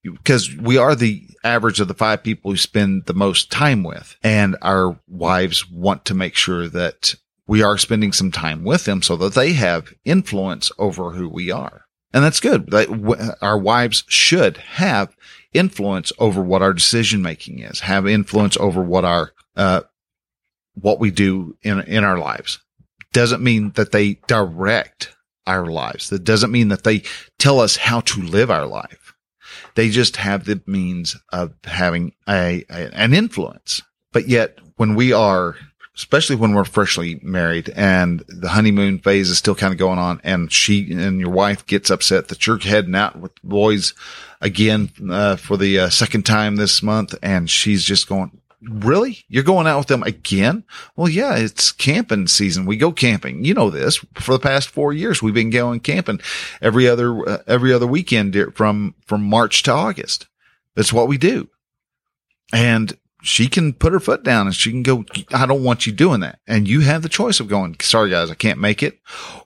because 0.03 0.53
we 0.55 0.77
are 0.77 0.95
the 0.95 1.27
average 1.43 1.79
of 1.79 1.88
the 1.88 1.93
five 1.93 2.24
people 2.24 2.51
who 2.51 2.57
spend 2.57 3.05
the 3.05 3.13
most 3.13 3.51
time 3.51 3.83
with 3.83 4.17
and 4.24 4.55
our 4.62 5.00
wives 5.07 5.69
want 5.69 6.05
to 6.05 6.13
make 6.13 6.36
sure 6.36 6.67
that 6.67 7.15
we 7.48 7.62
are 7.62 7.77
spending 7.77 8.12
some 8.12 8.31
time 8.31 8.63
with 8.63 8.86
them 8.86 9.01
so 9.01 9.15
that 9.17 9.33
they 9.33 9.53
have 9.53 9.93
influence 10.05 10.72
over 10.77 11.12
who 11.12 11.27
we 11.27 11.51
are. 11.51 11.86
And 12.13 12.24
that's 12.24 12.39
good. 12.39 12.74
Our 13.41 13.57
wives 13.57 14.03
should 14.07 14.57
have 14.57 15.16
influence 15.53 16.11
over 16.20 16.42
what 16.42 16.61
our 16.61 16.74
decision 16.74 17.22
making 17.22 17.59
is, 17.59 17.81
have 17.81 18.07
influence 18.07 18.55
over 18.57 18.81
what 18.81 19.03
our 19.03 19.33
uh, 19.55 19.81
what 20.75 21.00
we 21.00 21.12
do 21.12 21.57
in 21.62 21.79
in 21.81 22.03
our 22.03 22.18
lives. 22.18 22.59
Doesn't 23.12 23.44
mean 23.44 23.72
that 23.72 23.92
they 23.92 24.16
direct 24.27 25.16
our 25.46 25.66
lives. 25.68 26.09
That 26.09 26.24
doesn't 26.24 26.51
mean 26.51 26.70
that 26.70 26.83
they 26.83 27.03
tell 27.38 27.59
us 27.59 27.75
how 27.77 28.01
to 28.01 28.22
live 28.22 28.50
our 28.50 28.66
life. 28.66 29.14
They 29.75 29.90
just 29.90 30.18
have 30.18 30.46
the 30.46 30.62
means 30.66 31.16
of 31.31 31.53
having 31.64 32.14
a, 32.27 32.66
a 32.70 32.90
an 32.94 33.14
influence. 33.14 33.81
But 34.12 34.27
yet, 34.27 34.59
when 34.77 34.96
we 34.96 35.14
are 35.14 35.55
especially 35.96 36.36
when 36.36 36.53
we're 36.53 36.64
freshly 36.64 37.20
married 37.22 37.70
and 37.75 38.24
the 38.27 38.50
honeymoon 38.50 38.98
phase 38.98 39.29
is 39.29 39.38
still 39.38 39.53
kind 39.53 39.72
of 39.72 39.77
going 39.77 40.00
on 40.00 40.20
and 40.24 40.51
she 40.51 40.92
and 40.92 41.20
your 41.20 41.29
wife 41.29 41.66
gets 41.68 41.92
upset 41.92 42.29
that 42.29 42.48
you're 42.48 42.57
heading 42.57 42.96
out 42.96 43.16
with 43.20 43.31
boys 43.44 43.94
again 44.42 44.90
uh, 45.12 45.36
for 45.36 45.55
the 45.55 45.77
uh, 45.77 45.90
second 45.90 46.25
time 46.25 46.55
this 46.55 46.81
month 46.81 47.14
and 47.22 47.50
she's 47.50 47.83
just 47.83 48.09
going 48.09 48.31
really? 48.69 49.25
You're 49.27 49.43
going 49.43 49.67
out 49.67 49.79
with 49.79 49.87
them 49.87 50.03
again? 50.03 50.63
Well, 50.95 51.09
yeah, 51.09 51.35
it's 51.35 51.71
camping 51.71 52.27
season. 52.27 52.65
We 52.65 52.77
go 52.77 52.91
camping. 52.91 53.45
You 53.45 53.53
know 53.53 53.69
this 53.69 53.97
for 54.15 54.33
the 54.33 54.39
past 54.39 54.69
four 54.69 54.93
years. 54.93 55.21
We've 55.21 55.33
been 55.33 55.49
going 55.49 55.79
camping 55.79 56.19
every 56.61 56.87
other, 56.87 57.27
uh, 57.27 57.43
every 57.47 57.73
other 57.73 57.87
weekend 57.87 58.35
from, 58.55 58.95
from 59.05 59.23
March 59.23 59.63
to 59.63 59.71
August. 59.71 60.27
That's 60.75 60.93
what 60.93 61.07
we 61.07 61.17
do. 61.17 61.49
And 62.53 62.95
she 63.24 63.48
can 63.48 63.72
put 63.72 63.94
her 63.94 64.01
foot 64.01 64.22
down 64.22 64.48
and 64.48 64.55
she 64.55 64.70
can 64.70 64.83
go, 64.83 65.05
I 65.31 65.46
don't 65.46 65.64
want 65.64 65.88
you 65.88 65.94
doing 65.94 66.20
that. 66.20 66.40
And 66.46 66.68
you 66.68 66.81
have 66.81 67.01
the 67.01 67.09
choice 67.09 67.40
of 67.40 67.48
going, 67.48 67.77
sorry 67.79 68.09
guys, 68.09 68.29
I 68.29 68.36
can't 68.36 68.59
make 68.59 68.83
it. 68.83 69.00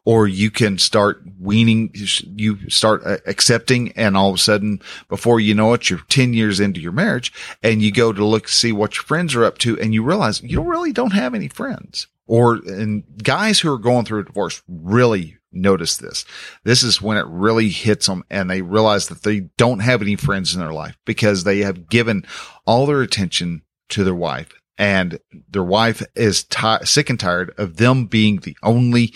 Or 0.03 0.27
you 0.27 0.49
can 0.49 0.79
start 0.79 1.21
weaning, 1.39 1.91
you 1.93 2.69
start 2.71 3.03
uh, 3.05 3.17
accepting 3.27 3.91
and 3.91 4.17
all 4.17 4.29
of 4.29 4.35
a 4.35 4.39
sudden 4.39 4.81
before 5.09 5.39
you 5.39 5.53
know 5.53 5.73
it, 5.73 5.91
you're 5.91 5.99
10 6.09 6.33
years 6.33 6.59
into 6.59 6.79
your 6.79 6.91
marriage 6.91 7.31
and 7.61 7.83
you 7.83 7.91
go 7.91 8.11
to 8.11 8.25
look, 8.25 8.47
see 8.47 8.71
what 8.71 8.95
your 8.95 9.03
friends 9.03 9.35
are 9.35 9.45
up 9.45 9.59
to 9.59 9.79
and 9.79 9.93
you 9.93 10.01
realize 10.01 10.41
you 10.41 10.61
really 10.61 10.91
don't 10.91 11.13
have 11.13 11.35
any 11.35 11.47
friends. 11.47 12.07
Or, 12.25 12.55
and 12.55 13.03
guys 13.23 13.59
who 13.59 13.71
are 13.71 13.77
going 13.77 14.05
through 14.05 14.21
a 14.21 14.25
divorce 14.25 14.63
really 14.67 15.37
notice 15.51 15.97
this. 15.97 16.25
This 16.63 16.81
is 16.81 17.01
when 17.01 17.17
it 17.17 17.25
really 17.27 17.69
hits 17.69 18.07
them 18.07 18.23
and 18.29 18.49
they 18.49 18.63
realize 18.63 19.07
that 19.07 19.21
they 19.21 19.41
don't 19.57 19.79
have 19.79 20.01
any 20.01 20.15
friends 20.15 20.55
in 20.55 20.61
their 20.61 20.73
life 20.73 20.97
because 21.05 21.43
they 21.43 21.59
have 21.59 21.89
given 21.89 22.25
all 22.65 22.85
their 22.85 23.01
attention 23.01 23.61
to 23.89 24.03
their 24.03 24.15
wife 24.15 24.53
and 24.77 25.19
their 25.49 25.63
wife 25.63 26.03
is 26.15 26.43
t- 26.43 26.85
sick 26.85 27.09
and 27.09 27.19
tired 27.19 27.53
of 27.57 27.77
them 27.77 28.05
being 28.05 28.37
the 28.37 28.55
only, 28.63 29.13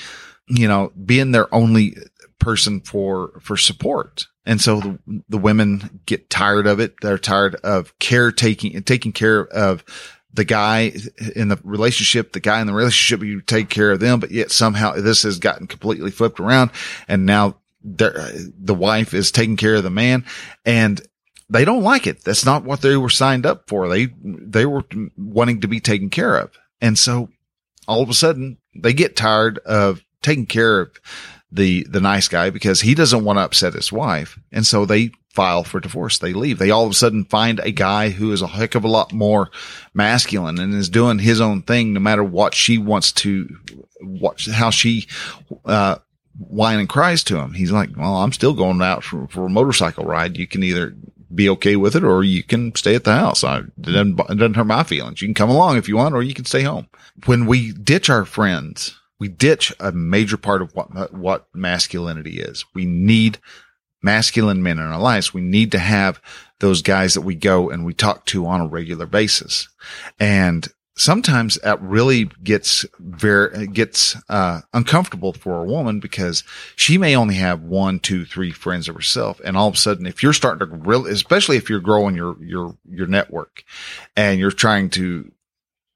you 0.47 0.67
know, 0.67 0.91
being 1.05 1.31
their 1.31 1.53
only 1.53 1.95
person 2.39 2.81
for, 2.81 3.39
for 3.41 3.55
support. 3.55 4.25
And 4.45 4.59
so 4.59 4.79
the, 4.79 5.23
the 5.29 5.37
women 5.37 6.01
get 6.07 6.29
tired 6.29 6.65
of 6.65 6.79
it. 6.79 6.95
They're 7.01 7.19
tired 7.19 7.55
of 7.55 7.97
caretaking 7.99 8.75
and 8.75 8.85
taking 8.85 9.11
care 9.11 9.45
of 9.47 9.83
the 10.33 10.45
guy 10.45 10.93
in 11.35 11.49
the 11.49 11.59
relationship, 11.63 12.31
the 12.31 12.39
guy 12.39 12.61
in 12.61 12.67
the 12.67 12.73
relationship, 12.73 13.23
you 13.23 13.41
take 13.41 13.69
care 13.69 13.91
of 13.91 13.99
them, 13.99 14.19
but 14.19 14.31
yet 14.31 14.49
somehow 14.49 14.93
this 14.93 15.23
has 15.23 15.39
gotten 15.39 15.67
completely 15.67 16.09
flipped 16.09 16.39
around. 16.39 16.71
And 17.07 17.25
now 17.25 17.57
the 17.83 18.73
wife 18.73 19.13
is 19.13 19.31
taking 19.31 19.57
care 19.57 19.75
of 19.75 19.83
the 19.83 19.89
man. 19.89 20.25
And 20.65 21.01
they 21.51 21.65
don't 21.65 21.83
like 21.83 22.07
it. 22.07 22.23
That's 22.23 22.45
not 22.45 22.63
what 22.63 22.81
they 22.81 22.95
were 22.95 23.09
signed 23.09 23.45
up 23.45 23.67
for. 23.67 23.89
They, 23.89 24.07
they 24.23 24.65
were 24.65 24.83
wanting 25.17 25.61
to 25.61 25.67
be 25.67 25.81
taken 25.81 26.09
care 26.09 26.37
of. 26.37 26.51
And 26.79 26.97
so 26.97 27.29
all 27.87 28.01
of 28.01 28.09
a 28.09 28.13
sudden 28.13 28.57
they 28.73 28.93
get 28.93 29.17
tired 29.17 29.57
of 29.59 30.01
taking 30.21 30.45
care 30.45 30.79
of 30.79 30.91
the, 31.51 31.83
the 31.89 31.99
nice 31.99 32.29
guy 32.29 32.51
because 32.51 32.79
he 32.79 32.95
doesn't 32.95 33.25
want 33.25 33.37
to 33.37 33.43
upset 33.43 33.73
his 33.73 33.91
wife. 33.91 34.39
And 34.53 34.65
so 34.65 34.85
they 34.85 35.11
file 35.33 35.65
for 35.65 35.81
divorce. 35.81 36.19
They 36.19 36.31
leave. 36.31 36.57
They 36.57 36.71
all 36.71 36.85
of 36.85 36.91
a 36.91 36.95
sudden 36.95 37.25
find 37.25 37.59
a 37.59 37.71
guy 37.71 38.11
who 38.11 38.31
is 38.31 38.41
a 38.41 38.47
heck 38.47 38.75
of 38.75 38.85
a 38.85 38.89
lot 38.89 39.11
more 39.11 39.49
masculine 39.93 40.57
and 40.57 40.73
is 40.73 40.87
doing 40.87 41.19
his 41.19 41.41
own 41.41 41.63
thing 41.63 41.91
no 41.91 41.99
matter 41.99 42.23
what 42.23 42.53
she 42.53 42.77
wants 42.77 43.11
to, 43.13 43.57
watch 43.99 44.49
how 44.49 44.69
she, 44.69 45.05
uh, 45.65 45.97
whine 46.37 46.79
and 46.79 46.87
cries 46.87 47.25
to 47.25 47.37
him. 47.37 47.53
He's 47.53 47.71
like, 47.71 47.89
well, 47.97 48.15
I'm 48.15 48.31
still 48.31 48.53
going 48.53 48.81
out 48.81 49.03
for, 49.03 49.27
for 49.27 49.47
a 49.47 49.49
motorcycle 49.49 50.05
ride. 50.05 50.37
You 50.37 50.47
can 50.47 50.63
either 50.63 50.95
be 51.33 51.49
okay 51.49 51.75
with 51.75 51.95
it, 51.95 52.03
or 52.03 52.23
you 52.23 52.43
can 52.43 52.73
stay 52.75 52.95
at 52.95 53.03
the 53.03 53.15
house. 53.15 53.43
I, 53.43 53.59
it, 53.59 53.81
doesn't, 53.81 54.19
it 54.19 54.35
doesn't 54.35 54.55
hurt 54.55 54.65
my 54.65 54.83
feelings. 54.83 55.21
You 55.21 55.27
can 55.27 55.35
come 55.35 55.49
along 55.49 55.77
if 55.77 55.87
you 55.87 55.97
want, 55.97 56.15
or 56.15 56.21
you 56.21 56.33
can 56.33 56.45
stay 56.45 56.63
home. 56.63 56.87
When 57.25 57.45
we 57.45 57.71
ditch 57.71 58.09
our 58.09 58.25
friends, 58.25 58.99
we 59.19 59.27
ditch 59.27 59.73
a 59.79 59.91
major 59.91 60.37
part 60.37 60.61
of 60.61 60.73
what, 60.75 61.13
what 61.13 61.47
masculinity 61.53 62.39
is. 62.39 62.65
We 62.73 62.85
need 62.85 63.39
masculine 64.01 64.63
men 64.63 64.79
in 64.79 64.85
our 64.85 64.99
lives. 64.99 65.33
We 65.33 65.41
need 65.41 65.71
to 65.73 65.79
have 65.79 66.21
those 66.59 66.81
guys 66.81 67.13
that 67.13 67.21
we 67.21 67.35
go 67.35 67.69
and 67.69 67.85
we 67.85 67.93
talk 67.93 68.25
to 68.27 68.47
on 68.47 68.61
a 68.61 68.67
regular 68.67 69.05
basis. 69.05 69.67
And 70.19 70.67
sometimes 70.95 71.55
that 71.63 71.81
really 71.81 72.25
gets 72.43 72.85
very 72.99 73.67
gets 73.67 74.15
uh, 74.29 74.61
uncomfortable 74.73 75.33
for 75.33 75.61
a 75.61 75.65
woman 75.65 75.99
because 75.99 76.43
she 76.75 76.97
may 76.97 77.15
only 77.15 77.35
have 77.35 77.61
one, 77.61 77.99
two, 77.99 78.25
three 78.25 78.51
friends 78.51 78.89
of 78.89 78.95
herself, 78.95 79.41
and 79.43 79.57
all 79.57 79.67
of 79.67 79.75
a 79.75 79.77
sudden, 79.77 80.05
if 80.05 80.21
you're 80.21 80.33
starting 80.33 80.67
to 80.67 80.75
really, 80.75 81.11
especially 81.11 81.57
if 81.57 81.69
you're 81.69 81.79
growing 81.79 82.15
your 82.15 82.35
your 82.43 82.77
your 82.89 83.07
network, 83.07 83.63
and 84.15 84.39
you're 84.39 84.51
trying 84.51 84.89
to 84.91 85.31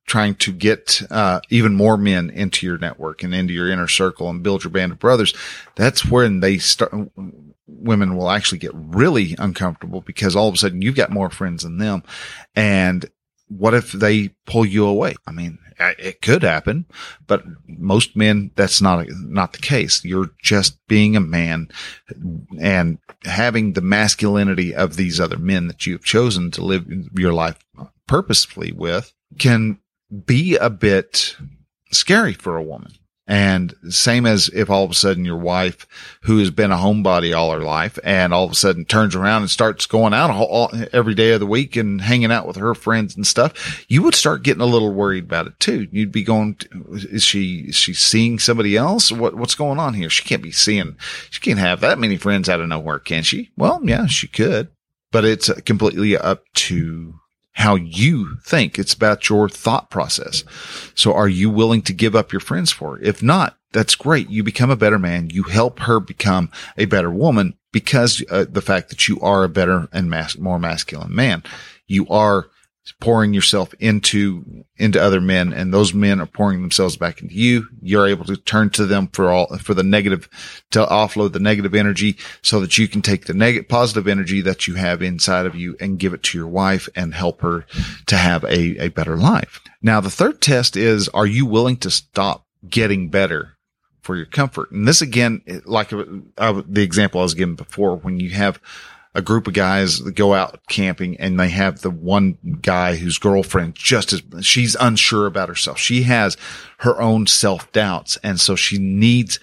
trying 0.08 0.36
to 0.36 0.52
get 0.54 1.02
uh, 1.10 1.42
even 1.50 1.74
more 1.74 1.98
men 1.98 2.30
into 2.30 2.66
your 2.66 2.78
network 2.78 3.24
and 3.24 3.34
into 3.34 3.54
your 3.54 3.70
inner 3.70 3.88
circle 3.88 4.30
and 4.30 4.44
build 4.44 4.64
your 4.64 4.72
band 4.72 4.92
of 4.92 5.00
brothers, 5.00 5.34
that's 5.76 6.06
when 6.06 6.40
they 6.40 6.58
start. 6.58 6.94
Women 7.68 8.16
will 8.16 8.30
actually 8.30 8.60
get 8.60 8.72
really 8.76 9.36
uncomfortable 9.40 10.02
because 10.02 10.36
all 10.36 10.48
of 10.48 10.54
a 10.54 10.58
sudden 10.58 10.84
you've 10.84 10.96
got 10.96 11.10
more 11.10 11.32
friends 11.32 11.64
than 11.64 11.80
them, 11.80 12.04
and 12.56 13.10
what 13.48 13.74
if 13.74 13.92
they 13.92 14.30
pull 14.46 14.66
you 14.66 14.86
away? 14.86 15.16
I 15.28 15.32
mean, 15.32 15.60
it 15.80 16.22
could 16.22 16.44
happen, 16.44 16.86
but 17.28 17.44
most 17.68 18.16
men, 18.16 18.52
that's 18.56 18.82
not, 18.82 19.08
not 19.10 19.54
the 19.54 19.60
case. 19.60 20.04
You're 20.04 20.32
just 20.42 20.86
being 20.88 21.16
a 21.16 21.22
man 21.22 21.70
and 22.60 22.98
having 23.24 23.74
the 23.74 23.82
masculinity 23.82 24.74
of 24.74 24.96
these 24.96 25.20
other 25.20 25.38
men 25.38 25.68
that 25.68 25.86
you've 25.86 26.06
chosen 26.06 26.52
to 26.52 26.64
live 26.64 26.86
your 27.16 27.34
life 27.34 27.58
purposefully 28.08 28.72
with 28.72 29.14
can 29.38 29.80
be 30.26 30.56
a 30.56 30.70
bit 30.70 31.36
scary 31.92 32.34
for 32.34 32.56
a 32.56 32.64
woman. 32.64 32.94
And 33.28 33.74
same 33.90 34.28
as 34.28 34.50
if 34.50 34.70
all 34.70 34.84
of 34.84 34.92
a 34.92 34.96
sudden 34.96 35.26
your 35.26 35.38
wife, 35.38 35.88
who 36.22 36.38
has 36.38 36.52
been 36.52 36.72
a 36.72 36.78
homebody 36.78 37.36
all 37.36 37.52
her 37.52 37.60
life 37.60 37.98
and 38.04 38.32
all 38.32 38.44
of 38.46 38.52
a 38.52 38.56
sudden 38.56 38.86
turns 38.86 39.16
around 39.16 39.42
and 39.42 39.50
starts 39.50 39.88
going 39.88 40.14
out 40.14 40.30
all, 40.30 40.72
every 40.94 41.16
day 41.16 41.32
of 41.32 41.40
the 41.40 41.48
week 41.48 41.76
and 41.76 42.02
hanging 42.02 42.32
out 42.32 42.46
with 42.46 42.58
her 42.58 42.76
friends 42.76 43.16
and 43.16 43.26
stuff, 43.26 43.84
you 43.90 44.04
would 44.04 44.14
start 44.14 44.44
getting 44.44 44.62
a 44.62 44.68
little 44.68 44.94
worried 44.94 45.24
about 45.24 45.48
it 45.48 45.60
too. 45.60 45.88
You'd 45.92 46.12
be 46.12 46.24
going, 46.24 46.58
is 46.92 47.24
she, 47.24 47.62
is 47.70 47.76
she 47.76 47.96
seeing 47.96 48.38
somebody 48.38 48.78
else? 48.78 49.12
What, 49.12 49.36
what's 49.36 49.56
going 49.56 49.80
on 49.80 49.96
here? 49.96 50.10
She 50.10 50.24
can't 50.24 50.44
be 50.44 50.52
seeing, 50.52 50.96
she 51.32 51.42
can't 51.42 51.60
have 51.60 51.80
that 51.82 51.98
many 51.98 52.18
friends 52.18 52.48
out 52.48 52.60
of 52.60 52.68
nowhere, 52.68 53.00
can 53.00 53.24
she? 53.24 53.50
Well, 53.58 53.82
yeah, 53.84 54.06
she 54.06 54.28
could, 54.28 54.70
but 55.12 55.26
it's 55.26 55.52
completely 55.64 56.16
up 56.16 56.44
to 56.54 57.16
how 57.56 57.76
you 57.76 58.38
think. 58.44 58.78
It's 58.78 58.94
about 58.94 59.30
your 59.30 59.48
thought 59.50 59.90
process. 59.90 60.44
So 60.94 61.14
are 61.14 61.28
you 61.28 61.50
willing 61.50 61.82
to 61.84 61.94
give 61.94 62.16
up 62.16 62.32
your 62.32 62.42
friends 62.42 62.72
for 62.72 62.98
it? 62.98 63.08
If 63.08 63.24
not, 63.24 63.58
that's 63.72 63.96
great. 63.96 64.30
You 64.30 64.44
become 64.44 64.70
a 64.70 64.76
better 64.76 65.00
man. 65.00 65.30
You 65.30 65.44
help 65.44 65.80
her 65.80 66.00
become 66.00 66.52
a 66.78 66.86
better 66.86 67.10
woman 67.10 67.56
because 67.72 68.24
uh, 68.30 68.46
the 68.50 68.62
fact 68.62 68.90
that 68.90 69.08
you 69.08 69.20
are 69.22 69.44
a 69.44 69.50
better 69.50 69.88
and 69.94 70.10
mas- 70.10 70.38
more 70.38 70.60
masculine 70.60 71.16
man. 71.16 71.44
You 71.88 72.08
are 72.10 72.48
pouring 73.00 73.34
yourself 73.34 73.74
into 73.80 74.64
into 74.78 75.02
other 75.02 75.22
men 75.22 75.54
and 75.54 75.74
those 75.74 75.94
men 75.94 76.20
are 76.20 76.26
pouring 76.28 76.62
themselves 76.62 76.98
back 76.98 77.22
into 77.22 77.34
you. 77.34 77.68
You're 77.82 78.08
able 78.08 78.26
to 78.26 78.38
turn 78.38 78.70
to 78.72 78.86
them 78.86 79.08
for 79.08 79.32
all 79.32 79.58
for 79.58 79.74
the 79.74 79.84
negative 79.84 80.30
to 80.72 80.86
offload 80.86 81.34
the 81.34 81.40
negative 81.40 81.74
energy 81.74 82.18
so 82.44 82.60
that 82.60 82.78
you 82.78 82.88
can 82.88 83.02
take 83.02 83.26
the 83.26 83.34
negative 83.34 83.70
positive 83.70 84.08
energy 84.08 84.42
that 84.42 84.68
you 84.68 84.76
have 84.76 85.02
inside 85.02 85.46
of 85.46 85.56
you 85.56 85.76
and 85.80 86.00
give 86.00 86.14
it 86.14 86.24
to 86.24 86.38
your 86.38 86.48
wife 86.48 86.88
and 86.96 87.14
help 87.14 87.42
her 87.42 87.66
to 88.06 88.18
have 88.18 88.44
a, 88.44 88.78
a 88.84 88.90
better 88.90 89.18
life. 89.18 89.62
Now 89.82 90.00
the 90.00 90.12
third 90.12 90.42
test 90.42 90.78
is 90.78 91.10
are 91.10 91.28
you 91.28 91.46
willing 91.46 91.78
to 91.78 91.90
stop 91.90 92.46
getting 92.70 93.10
better 93.10 93.58
for 94.02 94.16
your 94.16 94.28
comfort? 94.28 94.70
And 94.70 94.88
this 94.88 95.02
again 95.02 95.42
like 95.66 95.92
uh, 95.92 96.62
the 96.68 96.84
example 96.84 97.20
i 97.20 97.24
was 97.24 97.34
given 97.34 97.56
before 97.56 97.98
when 97.98 98.20
you 98.20 98.30
have 98.32 98.60
a 99.16 99.22
group 99.22 99.48
of 99.48 99.54
guys 99.54 100.02
go 100.02 100.34
out 100.34 100.60
camping 100.68 101.18
and 101.18 101.40
they 101.40 101.48
have 101.50 101.82
the 101.82 101.90
one 101.90 102.38
guy 102.62 102.98
whose 102.98 103.18
girlfriend 103.18 103.74
just 103.74 104.12
as 104.12 104.22
she's 104.46 104.76
unsure 104.76 105.26
about 105.26 105.48
herself. 105.48 105.80
She 105.80 106.04
has 106.04 106.36
her 106.80 107.02
own 107.02 107.26
self 107.26 107.72
doubts. 107.72 108.18
And 108.24 108.40
so 108.40 108.56
she 108.56 108.78
needs, 108.78 109.40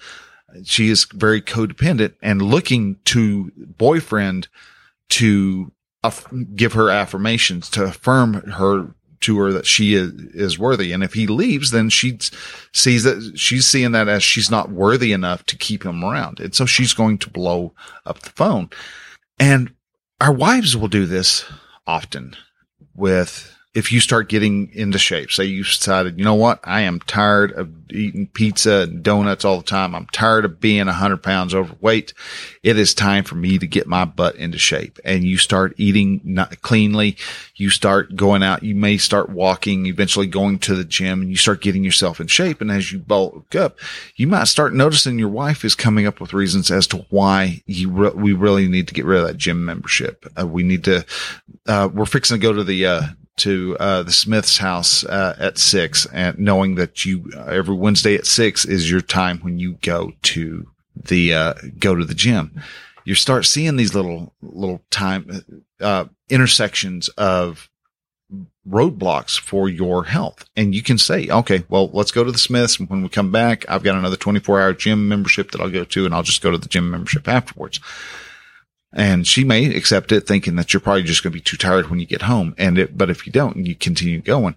she 0.63 0.89
is 0.89 1.05
very 1.05 1.41
codependent 1.41 2.13
and 2.21 2.41
looking 2.41 2.97
to 3.05 3.51
boyfriend 3.57 4.47
to 5.09 5.71
give 6.55 6.73
her 6.73 6.89
affirmations 6.89 7.69
to 7.71 7.83
affirm 7.85 8.33
her 8.51 8.93
to 9.21 9.39
her 9.39 9.53
that 9.53 9.65
she 9.65 9.95
is, 9.95 10.11
is 10.33 10.59
worthy. 10.59 10.91
And 10.91 11.03
if 11.03 11.13
he 11.13 11.27
leaves, 11.27 11.71
then 11.71 11.89
she 11.89 12.19
sees 12.73 13.03
that 13.03 13.33
she's 13.35 13.65
seeing 13.65 13.93
that 13.93 14.07
as 14.07 14.21
she's 14.21 14.51
not 14.51 14.69
worthy 14.69 15.13
enough 15.13 15.45
to 15.45 15.57
keep 15.57 15.83
him 15.83 16.03
around. 16.03 16.39
And 16.39 16.53
so 16.53 16.65
she's 16.65 16.93
going 16.93 17.17
to 17.19 17.29
blow 17.29 17.73
up 18.05 18.19
the 18.19 18.29
phone. 18.29 18.69
And 19.39 19.73
our 20.21 20.31
wives 20.31 20.75
will 20.77 20.87
do 20.87 21.05
this 21.05 21.45
often 21.85 22.35
with 22.95 23.55
if 23.73 23.91
you 23.91 23.99
start 23.99 24.29
getting 24.29 24.71
into 24.73 24.99
shape, 24.99 25.31
say 25.31 25.45
you've 25.45 25.65
decided, 25.65 26.19
you 26.19 26.23
know 26.23 26.35
what? 26.35 26.59
I 26.63 26.81
am 26.81 26.99
tired 26.99 27.51
of 27.53 27.71
eating 27.91 28.27
pizza 28.27 28.81
and 28.81 29.01
donuts 29.01 29.45
all 29.45 29.57
the 29.57 29.63
time. 29.63 29.95
I'm 29.95 30.05
tired 30.07 30.45
of 30.45 30.59
being 30.59 30.87
a 30.87 30.93
hundred 30.93 31.23
pounds 31.23 31.55
overweight. 31.55 32.13
It 32.61 32.77
is 32.77 32.93
time 32.93 33.23
for 33.23 33.33
me 33.33 33.57
to 33.57 33.65
get 33.65 33.87
my 33.87 34.05
butt 34.05 34.35
into 34.35 34.59
shape 34.59 34.99
and 35.03 35.23
you 35.23 35.37
start 35.37 35.73
eating 35.77 36.21
not 36.23 36.61
cleanly. 36.61 37.17
You 37.55 37.71
start 37.71 38.15
going 38.15 38.43
out. 38.43 38.61
You 38.61 38.75
may 38.75 38.97
start 38.97 39.29
walking, 39.29 39.87
eventually 39.87 40.27
going 40.27 40.59
to 40.59 40.75
the 40.75 40.83
gym 40.83 41.21
and 41.21 41.31
you 41.31 41.35
start 41.35 41.61
getting 41.61 41.83
yourself 41.83 42.19
in 42.19 42.27
shape. 42.27 42.61
And 42.61 42.71
as 42.71 42.91
you 42.91 42.99
bulk 42.99 43.55
up, 43.55 43.79
you 44.15 44.27
might 44.27 44.45
start 44.45 44.75
noticing 44.75 45.17
your 45.17 45.29
wife 45.29 45.65
is 45.65 45.73
coming 45.73 46.05
up 46.05 46.19
with 46.19 46.33
reasons 46.33 46.69
as 46.69 46.85
to 46.87 47.07
why 47.09 47.63
you 47.65 47.89
re- 47.89 48.11
we 48.11 48.33
really 48.33 48.67
need 48.67 48.87
to 48.87 48.93
get 48.93 49.05
rid 49.05 49.21
of 49.21 49.27
that 49.27 49.37
gym 49.37 49.65
membership. 49.65 50.27
Uh, 50.39 50.45
we 50.45 50.61
need 50.61 50.83
to, 50.83 51.03
uh, 51.65 51.89
we're 51.91 52.05
fixing 52.05 52.39
to 52.39 52.41
go 52.41 52.53
to 52.53 52.63
the, 52.63 52.85
uh, 52.85 53.01
to 53.37 53.75
uh, 53.79 54.03
the 54.03 54.11
Smith's 54.11 54.57
house 54.57 55.03
uh, 55.05 55.35
at 55.39 55.57
six, 55.57 56.05
and 56.07 56.37
knowing 56.37 56.75
that 56.75 57.05
you 57.05 57.31
uh, 57.35 57.45
every 57.45 57.75
Wednesday 57.75 58.15
at 58.15 58.25
six 58.25 58.65
is 58.65 58.89
your 58.89 59.01
time 59.01 59.39
when 59.39 59.59
you 59.59 59.73
go 59.81 60.13
to 60.23 60.67
the 60.95 61.33
uh, 61.33 61.53
go 61.79 61.95
to 61.95 62.05
the 62.05 62.13
gym. 62.13 62.61
You 63.05 63.15
start 63.15 63.45
seeing 63.45 63.75
these 63.75 63.95
little 63.95 64.33
little 64.41 64.81
time 64.89 65.43
uh, 65.81 66.05
intersections 66.29 67.09
of 67.09 67.69
roadblocks 68.67 69.39
for 69.39 69.67
your 69.67 70.05
health. 70.05 70.45
And 70.55 70.73
you 70.73 70.81
can 70.81 70.97
say, 70.97 71.27
okay, 71.27 71.63
well, 71.69 71.89
let's 71.91 72.11
go 72.11 72.23
to 72.23 72.31
the 72.31 72.37
Smiths. 72.37 72.79
And 72.79 72.89
when 72.89 73.03
we 73.03 73.09
come 73.09 73.31
back, 73.31 73.69
I've 73.69 73.83
got 73.83 73.97
another 73.97 74.15
24 74.15 74.61
hour 74.61 74.73
gym 74.73 75.07
membership 75.07 75.51
that 75.51 75.61
I'll 75.61 75.69
go 75.69 75.83
to 75.83 76.05
and 76.05 76.13
I'll 76.13 76.23
just 76.23 76.41
go 76.41 76.51
to 76.51 76.57
the 76.57 76.69
gym 76.69 76.89
membership 76.89 77.27
afterwards. 77.27 77.79
And 78.93 79.25
she 79.25 79.43
may 79.43 79.75
accept 79.75 80.11
it 80.11 80.27
thinking 80.27 80.55
that 80.55 80.71
you're 80.71 80.79
probably 80.79 81.03
just 81.03 81.23
going 81.23 81.31
to 81.31 81.37
be 81.37 81.41
too 81.41 81.57
tired 81.57 81.89
when 81.89 81.99
you 81.99 82.05
get 82.05 82.21
home. 82.21 82.53
And 82.57 82.77
it, 82.77 82.97
but 82.97 83.09
if 83.09 83.25
you 83.25 83.31
don't 83.31 83.55
and 83.55 83.67
you 83.67 83.75
continue 83.75 84.21
going, 84.21 84.55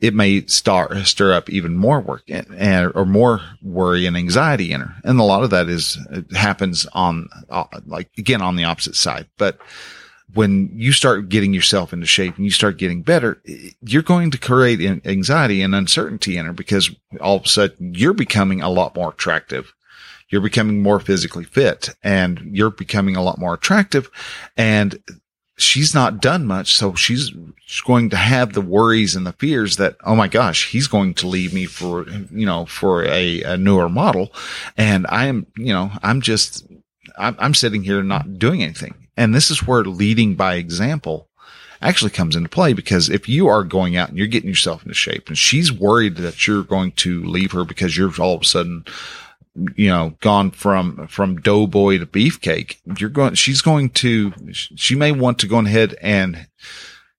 it 0.00 0.12
may 0.12 0.44
start, 0.46 0.94
stir 1.06 1.32
up 1.32 1.48
even 1.48 1.76
more 1.76 2.00
work 2.00 2.24
and, 2.28 2.92
or 2.94 3.06
more 3.06 3.40
worry 3.62 4.04
and 4.04 4.16
anxiety 4.16 4.70
in 4.70 4.82
her. 4.82 4.94
And 5.02 5.18
a 5.18 5.24
lot 5.24 5.44
of 5.44 5.50
that 5.50 5.68
is, 5.68 5.98
happens 6.34 6.86
on, 6.92 7.28
uh, 7.48 7.64
like 7.86 8.10
again, 8.18 8.42
on 8.42 8.56
the 8.56 8.64
opposite 8.64 8.96
side. 8.96 9.28
But 9.38 9.58
when 10.34 10.70
you 10.74 10.92
start 10.92 11.28
getting 11.28 11.54
yourself 11.54 11.92
into 11.92 12.06
shape 12.06 12.36
and 12.36 12.44
you 12.44 12.50
start 12.50 12.76
getting 12.76 13.02
better, 13.02 13.40
you're 13.80 14.02
going 14.02 14.30
to 14.32 14.38
create 14.38 14.80
anxiety 15.06 15.62
and 15.62 15.74
uncertainty 15.74 16.36
in 16.36 16.46
her 16.46 16.52
because 16.52 16.90
all 17.20 17.36
of 17.36 17.44
a 17.44 17.48
sudden 17.48 17.94
you're 17.94 18.14
becoming 18.14 18.60
a 18.60 18.68
lot 18.68 18.94
more 18.96 19.10
attractive 19.10 19.72
you're 20.28 20.40
becoming 20.40 20.82
more 20.82 21.00
physically 21.00 21.44
fit 21.44 21.90
and 22.02 22.40
you're 22.52 22.70
becoming 22.70 23.16
a 23.16 23.22
lot 23.22 23.38
more 23.38 23.54
attractive. 23.54 24.10
And 24.56 24.98
she's 25.56 25.94
not 25.94 26.20
done 26.20 26.46
much. 26.46 26.74
So 26.74 26.94
she's, 26.94 27.32
going 27.86 28.10
to 28.10 28.16
have 28.16 28.52
the 28.52 28.60
worries 28.60 29.16
and 29.16 29.26
the 29.26 29.32
fears 29.32 29.78
that, 29.78 29.96
oh 30.04 30.14
my 30.14 30.28
gosh, 30.28 30.70
he's 30.70 30.86
going 30.86 31.14
to 31.14 31.26
leave 31.26 31.52
me 31.52 31.66
for, 31.66 32.08
you 32.30 32.46
know, 32.46 32.66
for 32.66 33.04
a, 33.04 33.42
a 33.42 33.56
newer 33.56 33.88
model. 33.88 34.32
And 34.76 35.06
I 35.08 35.26
am, 35.26 35.46
you 35.56 35.72
know, 35.72 35.90
I'm 36.02 36.20
just, 36.20 36.66
I'm, 37.18 37.34
I'm 37.38 37.54
sitting 37.54 37.82
here 37.82 38.02
not 38.02 38.38
doing 38.38 38.62
anything. 38.62 38.94
And 39.16 39.34
this 39.34 39.50
is 39.50 39.66
where 39.66 39.82
leading 39.82 40.34
by 40.34 40.54
example 40.54 41.28
actually 41.82 42.10
comes 42.10 42.36
into 42.36 42.48
play 42.48 42.72
because 42.72 43.08
if 43.08 43.28
you 43.28 43.46
are 43.48 43.62
going 43.62 43.96
out 43.96 44.08
and 44.08 44.16
you're 44.16 44.26
getting 44.26 44.48
yourself 44.48 44.82
into 44.82 44.94
shape 44.94 45.28
and 45.28 45.36
she's 45.36 45.72
worried 45.72 46.16
that 46.16 46.46
you're 46.46 46.62
going 46.62 46.92
to 46.92 47.22
leave 47.24 47.52
her 47.52 47.64
because 47.64 47.96
you're 47.96 48.12
all 48.20 48.34
of 48.34 48.42
a 48.42 48.46
sudden 48.46 48.84
you 49.76 49.88
know, 49.88 50.14
gone 50.20 50.50
from, 50.50 51.06
from 51.06 51.40
doughboy 51.40 51.98
to 51.98 52.06
beefcake, 52.06 52.76
you're 52.98 53.10
going, 53.10 53.34
she's 53.34 53.62
going 53.62 53.90
to, 53.90 54.32
she 54.52 54.94
may 54.94 55.12
want 55.12 55.38
to 55.40 55.46
go 55.46 55.58
ahead 55.58 55.96
and 56.00 56.48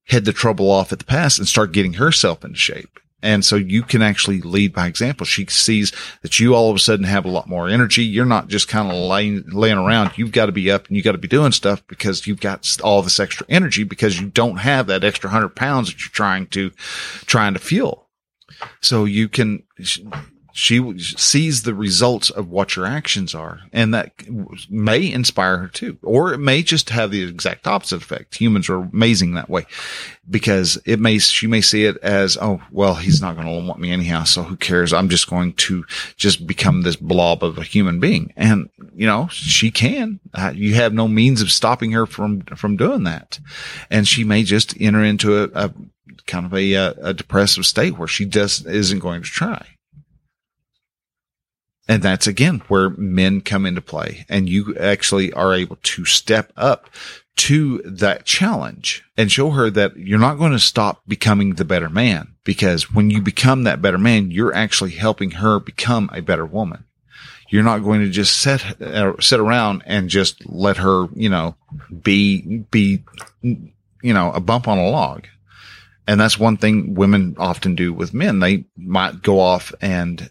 head 0.08 0.26
the 0.26 0.34
trouble 0.34 0.69
off 0.69 0.91
at 0.91 1.00
the 1.00 1.06
pass 1.06 1.38
and 1.38 1.48
start 1.48 1.71
getting 1.71 1.93
herself 1.93 2.43
into 2.43 2.58
shape. 2.58 3.00
And 3.21 3.43
so 3.43 3.56
you 3.56 3.82
can 3.82 4.04
actually 4.04 4.41
lead 4.41 4.71
by 4.71 4.86
example. 4.86 5.26
She 5.26 5.48
sees 5.48 5.91
that 6.21 6.39
you 6.39 6.54
all 6.54 6.69
of 6.69 6.76
a 6.76 6.80
sudden 6.80 7.06
have 7.06 7.26
a 7.26 7.30
lot 7.30 7.50
more 7.50 7.67
energy. 7.67 8.04
You're 8.04 8.24
not 8.24 8.50
just 8.50 8.67
kind 8.67 8.91
of 8.91 8.95
laying, 8.95 9.43
laying 9.48 9.80
around. 9.80 10.12
You've 10.15 10.32
got 10.32 10.45
to 10.45 10.52
be 10.52 10.69
up 10.69 10.88
and 10.88 10.95
you 10.95 11.02
got 11.02 11.13
to 11.13 11.17
be 11.17 11.28
doing 11.28 11.52
stuff 11.52 11.82
because 11.88 12.28
you've 12.28 12.39
got 12.39 12.78
all 12.84 13.02
this 13.02 13.19
extra 13.19 13.48
energy 13.50 13.84
because 13.84 14.19
you 14.19 14.28
don't 14.28 14.58
have 14.58 14.86
that 14.88 15.04
extra 15.04 15.32
hundred 15.32 15.56
pounds 15.56 15.88
that 15.88 16.00
you're 16.02 16.12
trying 16.12 16.45
to, 16.48 16.69
trying 17.26 17.54
to 17.54 17.60
fuel. 17.60 18.08
So 18.82 19.06
you 19.06 19.28
can, 19.28 19.63
she 20.58 20.98
sees 21.00 21.63
the 21.63 21.74
results 21.74 22.30
of 22.30 22.50
what 22.50 22.78
your 22.78 22.86
actions 22.86 23.36
are 23.36 23.60
and 23.74 23.94
that 23.94 24.13
may 24.70 25.12
inspire 25.12 25.58
her 25.58 25.68
too 25.68 25.98
or 26.02 26.34
it 26.34 26.38
may 26.38 26.63
just 26.63 26.91
have 26.91 27.12
the 27.12 27.22
exact 27.24 27.68
opposite 27.68 28.02
effect. 28.02 28.36
Humans 28.36 28.70
are 28.70 28.78
amazing 28.78 29.34
that 29.34 29.50
way 29.50 29.65
because 30.30 30.82
it 30.86 30.98
may 30.98 31.20
she 31.20 31.46
may 31.46 31.60
see 31.60 31.84
it 31.84 31.98
as 31.98 32.38
oh 32.41 32.62
well 32.72 32.96
he's 32.96 33.20
not 33.20 33.36
going 33.36 33.46
to 33.46 33.68
want 33.68 33.82
me 33.82 33.91
anyhow 33.91 34.24
so 34.24 34.44
who 34.44 34.56
cares? 34.56 34.94
I'm 34.94 35.10
just 35.10 35.30
going 35.30 35.52
to 35.54 35.84
just 36.15 36.48
become 36.48 36.84
this 36.84 36.96
blob 36.96 37.44
of 37.44 37.58
a 37.58 37.63
human 37.63 38.00
being. 38.00 38.32
And 38.38 38.70
you 38.96 39.06
know 39.06 39.28
she 39.28 39.72
can. 39.72 40.22
Uh, 40.34 40.54
you 40.56 40.76
have 40.76 40.94
no 40.94 41.10
means 41.10 41.41
of 41.41 41.52
stopping 41.52 41.91
her 41.91 42.06
from 42.06 42.44
from 42.56 42.78
doing 42.78 43.04
that. 43.04 43.39
And 43.91 44.08
she 44.08 44.24
may 44.24 44.44
just 44.44 44.80
enter 44.80 45.04
into 45.04 45.44
a, 45.44 45.50
a 45.54 45.74
kind 46.28 46.46
of 46.46 46.54
a, 46.54 46.74
a 46.76 47.13
depressive 47.13 47.65
state 47.65 47.98
where 47.98 48.08
she 48.08 48.26
just 48.26 48.65
isn't 48.65 49.00
going 49.00 49.22
to 49.22 49.30
try 49.30 49.75
and 51.88 52.02
that's 52.02 52.28
again 52.28 52.62
where 52.67 52.89
men 52.91 53.41
come 53.41 53.65
into 53.65 53.82
play 53.82 54.26
and 54.28 54.50
you 54.50 54.76
actually 54.78 55.32
are 55.34 55.54
able 55.54 55.78
to 55.84 56.06
step 56.06 56.52
up 56.58 56.89
to 57.36 57.80
that 57.80 58.26
challenge 58.26 59.04
and 59.17 59.32
show 59.32 59.52
her 59.52 59.69
that 59.69 59.98
you're 59.98 60.19
not 60.19 60.38
going 60.38 60.54
to 60.54 60.60
stop 60.60 61.02
becoming 61.08 61.56
the 61.56 61.65
better 61.65 61.89
man 61.89 62.36
because 62.43 62.93
when 62.93 63.10
you 63.10 63.21
become 63.21 63.63
that 63.63 63.82
better 63.82 63.98
man, 63.98 64.32
you're 64.32 64.54
actually 64.54 64.91
helping 64.91 65.32
her 65.32 65.60
become 65.60 66.10
a 66.13 66.21
better 66.21 66.45
woman. 66.45 66.86
You're 67.50 67.63
not 67.63 67.84
going 67.84 68.02
to 68.02 68.10
just 68.10 68.38
sit, 68.38 68.82
uh, 68.82 69.13
sit 69.19 69.39
around 69.39 69.84
and 69.86 70.10
just 70.10 70.45
let 70.48 70.78
her, 70.78 71.08
you 71.13 71.30
know, 71.30 71.56
be, 72.02 72.63
be, 72.71 73.04
you 73.41 74.13
know, 74.13 74.32
a 74.32 74.39
bump 74.39 74.67
on 74.67 74.78
a 74.78 74.89
log. 74.89 75.28
And 76.08 76.19
that's 76.19 76.39
one 76.39 76.58
thing 76.58 76.95
women 76.95 77.36
often 77.38 77.76
do 77.76 77.93
with 77.93 78.13
men. 78.13 78.39
They 78.39 78.65
might 78.78 79.21
go 79.21 79.39
off 79.39 79.74
and 79.82 80.30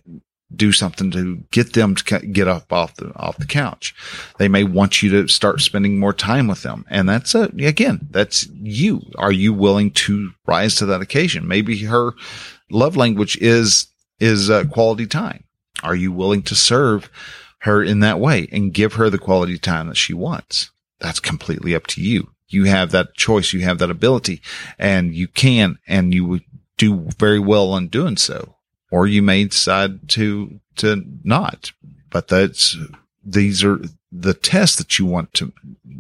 do 0.55 0.73
something 0.73 1.11
to 1.11 1.45
get 1.51 1.73
them 1.73 1.95
to 1.95 2.19
get 2.27 2.49
up 2.49 2.73
off 2.73 2.97
the 2.97 3.15
off 3.17 3.39
the 3.39 3.47
couch. 3.47 3.95
They 4.39 4.49
may 4.49 4.65
want 4.65 5.03
you 5.03 5.11
to 5.11 5.29
start 5.29 5.61
spending 5.61 5.99
more 5.99 6.13
time 6.13 6.47
with 6.47 6.63
them, 6.63 6.85
and 6.89 7.09
that's 7.09 7.35
a, 7.35 7.45
again, 7.59 8.09
that's 8.11 8.47
you. 8.49 9.03
Are 9.17 9.33
you 9.33 9.53
willing 9.53 9.91
to 9.93 10.33
rise 10.47 10.77
to 10.77 10.87
that 10.87 11.01
occasion? 11.01 11.49
Maybe 11.49 11.79
her 11.85 12.13
love 12.71 12.97
language 12.97 13.37
is 13.39 13.89
is 14.21 14.51
uh, 14.51 14.65
quality 14.65 15.07
time. 15.07 15.45
Are 15.83 15.97
you 15.97 16.13
willing 16.13 16.43
to 16.45 16.55
serve 16.55 17.11
her 17.61 17.83
in 17.83 18.01
that 18.01 18.21
way 18.21 18.49
and 18.53 18.73
give 18.73 18.95
her 18.95 19.11
the 19.11 19.19
quality 19.19 19.59
time 19.59 19.89
that 19.89 19.97
she 19.97 20.15
wants? 20.15 20.71
That's 21.01 21.21
completely 21.21 21.75
up 21.75 21.87
to 21.89 22.03
you. 22.03 22.31
You 22.49 22.65
have 22.65 22.93
that 22.93 23.15
choice. 23.15 23.53
You 23.53 23.61
have 23.63 23.79
that 23.79 23.91
ability 23.91 24.41
and 24.79 25.15
you 25.15 25.27
can, 25.27 25.79
and 25.89 26.15
you 26.15 26.25
would 26.25 26.45
do 26.77 27.09
very 27.19 27.39
well 27.39 27.77
in 27.77 27.89
doing 27.89 28.17
so 28.17 28.54
or 28.95 29.09
you 29.09 29.23
may 29.23 29.43
decide 29.43 30.09
to, 30.09 30.61
to 30.77 31.05
not, 31.25 31.73
but 32.11 32.29
that's, 32.29 32.77
these 33.25 33.65
are 33.65 33.81
the 34.13 34.35
tests 34.35 34.77
that 34.77 35.01
you 35.01 35.05
want 35.05 35.35
to, 35.35 35.53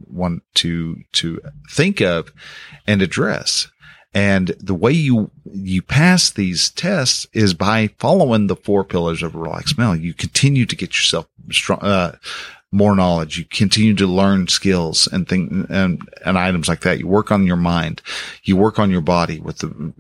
want 0.07 0.45
to, 0.55 1.03
to 1.11 1.41
think 1.69 2.01
of 2.01 2.31
and 2.87 3.03
address. 3.03 3.67
And 4.15 4.55
the 4.61 4.77
way 4.77 4.93
you, 4.93 5.33
you 5.45 5.83
pass 5.83 6.31
these 6.31 6.71
tests 6.71 7.27
is 7.33 7.53
by 7.53 7.89
following 7.99 8.47
the 8.47 8.55
four 8.55 8.85
pillars 8.85 9.25
of 9.25 9.35
relaxed 9.35 9.77
male. 9.77 9.97
You 9.97 10.15
continue 10.15 10.65
to 10.65 10.77
get 10.77 10.91
yourself 10.91 11.27
strong, 11.51 11.81
uh, 11.81 12.15
more 12.71 12.95
knowledge. 12.95 13.39
You 13.39 13.45
continue 13.45 13.95
to 13.95 14.07
learn 14.07 14.47
skills 14.47 15.09
and 15.11 15.29
things 15.29 15.67
and, 15.69 16.09
and 16.25 16.39
items 16.39 16.69
like 16.69 16.83
that. 16.83 17.01
You 17.01 17.09
work 17.09 17.33
on 17.33 17.45
your 17.45 17.57
mind. 17.57 18.03
You 18.45 18.57
work 18.57 18.79
on 18.79 18.93
your 18.93 19.01
body 19.01 19.41
with 19.41 19.59
the 19.59 19.93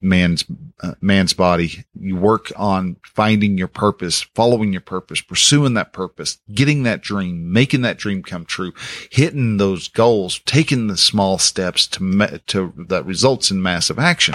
man's 0.00 0.44
uh, 0.80 0.94
man's 1.00 1.32
body. 1.32 1.84
You 1.98 2.16
work 2.16 2.52
on 2.56 2.96
finding 3.02 3.58
your 3.58 3.68
purpose, 3.68 4.22
following 4.34 4.72
your 4.72 4.80
purpose, 4.80 5.20
pursuing 5.20 5.74
that 5.74 5.92
purpose, 5.92 6.38
getting 6.52 6.84
that 6.84 7.02
dream, 7.02 7.52
making 7.52 7.82
that 7.82 7.98
dream 7.98 8.22
come 8.22 8.44
true, 8.44 8.72
hitting 9.10 9.58
those 9.58 9.88
goals, 9.88 10.40
taking 10.46 10.86
the 10.86 10.96
small 10.96 11.38
steps 11.38 11.86
to 11.88 12.40
to 12.46 12.72
that 12.88 13.04
results 13.04 13.50
in 13.50 13.62
massive 13.62 13.98
action. 13.98 14.34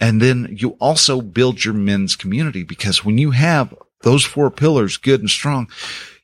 And 0.00 0.20
then 0.20 0.56
you 0.58 0.70
also 0.80 1.20
build 1.20 1.64
your 1.64 1.74
men's 1.74 2.16
community 2.16 2.64
because 2.64 3.04
when 3.04 3.18
you 3.18 3.30
have 3.30 3.72
those 4.00 4.24
four 4.24 4.50
pillars 4.50 4.96
good 4.96 5.20
and 5.20 5.30
strong, 5.30 5.68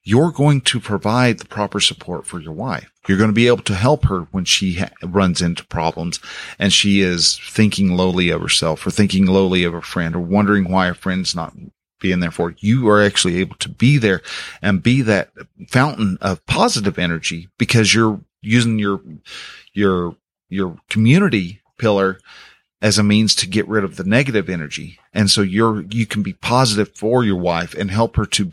you're 0.08 0.32
going 0.32 0.62
to 0.62 0.80
provide 0.80 1.38
the 1.38 1.44
proper 1.44 1.78
support 1.78 2.24
for 2.24 2.40
your 2.40 2.54
wife. 2.54 2.90
You're 3.06 3.18
going 3.18 3.28
to 3.28 3.34
be 3.34 3.46
able 3.46 3.64
to 3.64 3.74
help 3.74 4.06
her 4.06 4.20
when 4.30 4.46
she 4.46 4.76
ha- 4.76 4.88
runs 5.02 5.42
into 5.42 5.66
problems 5.66 6.18
and 6.58 6.72
she 6.72 7.02
is 7.02 7.38
thinking 7.50 7.94
lowly 7.94 8.30
of 8.30 8.40
herself 8.40 8.86
or 8.86 8.90
thinking 8.90 9.26
lowly 9.26 9.64
of 9.64 9.74
a 9.74 9.82
friend 9.82 10.16
or 10.16 10.20
wondering 10.20 10.70
why 10.70 10.88
a 10.88 10.94
friend's 10.94 11.34
not 11.34 11.52
being 12.00 12.20
there 12.20 12.30
for 12.30 12.54
you 12.56 12.88
are 12.88 13.02
actually 13.02 13.36
able 13.36 13.56
to 13.56 13.68
be 13.68 13.98
there 13.98 14.22
and 14.62 14.82
be 14.82 15.02
that 15.02 15.28
fountain 15.68 16.16
of 16.22 16.44
positive 16.46 16.98
energy 16.98 17.50
because 17.58 17.92
you're 17.92 18.18
using 18.40 18.78
your, 18.78 19.02
your, 19.74 20.16
your 20.48 20.78
community 20.88 21.60
pillar 21.76 22.18
as 22.80 22.98
a 22.98 23.02
means 23.02 23.34
to 23.34 23.48
get 23.48 23.66
rid 23.66 23.84
of 23.84 23.96
the 23.96 24.04
negative 24.04 24.48
energy. 24.48 24.98
And 25.12 25.30
so 25.30 25.42
you're, 25.42 25.82
you 25.82 26.06
can 26.06 26.22
be 26.22 26.32
positive 26.32 26.94
for 26.94 27.24
your 27.24 27.36
wife 27.36 27.74
and 27.74 27.90
help 27.90 28.16
her 28.16 28.26
to 28.26 28.50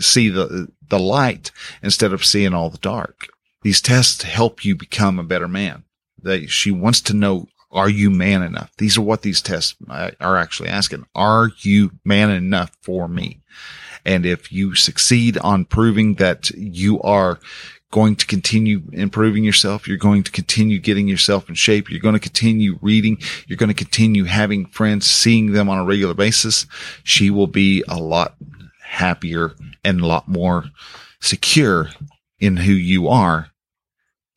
see 0.00 0.28
the, 0.28 0.68
the 0.88 0.98
light 0.98 1.50
instead 1.82 2.12
of 2.12 2.24
seeing 2.24 2.52
all 2.52 2.70
the 2.70 2.78
dark. 2.78 3.28
These 3.62 3.80
tests 3.80 4.22
help 4.22 4.64
you 4.64 4.76
become 4.76 5.18
a 5.18 5.24
better 5.24 5.48
man. 5.48 5.84
That 6.22 6.50
she 6.50 6.70
wants 6.70 7.00
to 7.02 7.14
know, 7.14 7.48
are 7.70 7.88
you 7.88 8.10
man 8.10 8.42
enough? 8.42 8.70
These 8.76 8.98
are 8.98 9.02
what 9.02 9.22
these 9.22 9.40
tests 9.40 9.74
uh, 9.88 10.10
are 10.20 10.36
actually 10.36 10.68
asking. 10.68 11.06
Are 11.14 11.50
you 11.58 11.92
man 12.04 12.30
enough 12.30 12.76
for 12.82 13.08
me? 13.08 13.40
And 14.04 14.26
if 14.26 14.52
you 14.52 14.74
succeed 14.74 15.38
on 15.38 15.64
proving 15.64 16.14
that 16.16 16.50
you 16.50 17.00
are 17.02 17.38
going 17.92 18.16
to 18.16 18.26
continue 18.26 18.82
improving 18.92 19.44
yourself. 19.44 19.86
You're 19.86 19.98
going 19.98 20.24
to 20.24 20.32
continue 20.32 20.80
getting 20.80 21.06
yourself 21.06 21.48
in 21.48 21.54
shape. 21.54 21.90
You're 21.90 22.00
going 22.00 22.14
to 22.14 22.20
continue 22.20 22.78
reading. 22.80 23.18
You're 23.46 23.58
going 23.58 23.68
to 23.68 23.74
continue 23.74 24.24
having 24.24 24.66
friends, 24.66 25.08
seeing 25.08 25.52
them 25.52 25.68
on 25.68 25.78
a 25.78 25.84
regular 25.84 26.14
basis. 26.14 26.66
She 27.04 27.30
will 27.30 27.46
be 27.46 27.84
a 27.86 27.98
lot 27.98 28.34
happier 28.82 29.52
and 29.84 30.00
a 30.00 30.06
lot 30.06 30.26
more 30.26 30.64
secure 31.20 31.90
in 32.40 32.56
who 32.56 32.72
you 32.72 33.08
are 33.08 33.50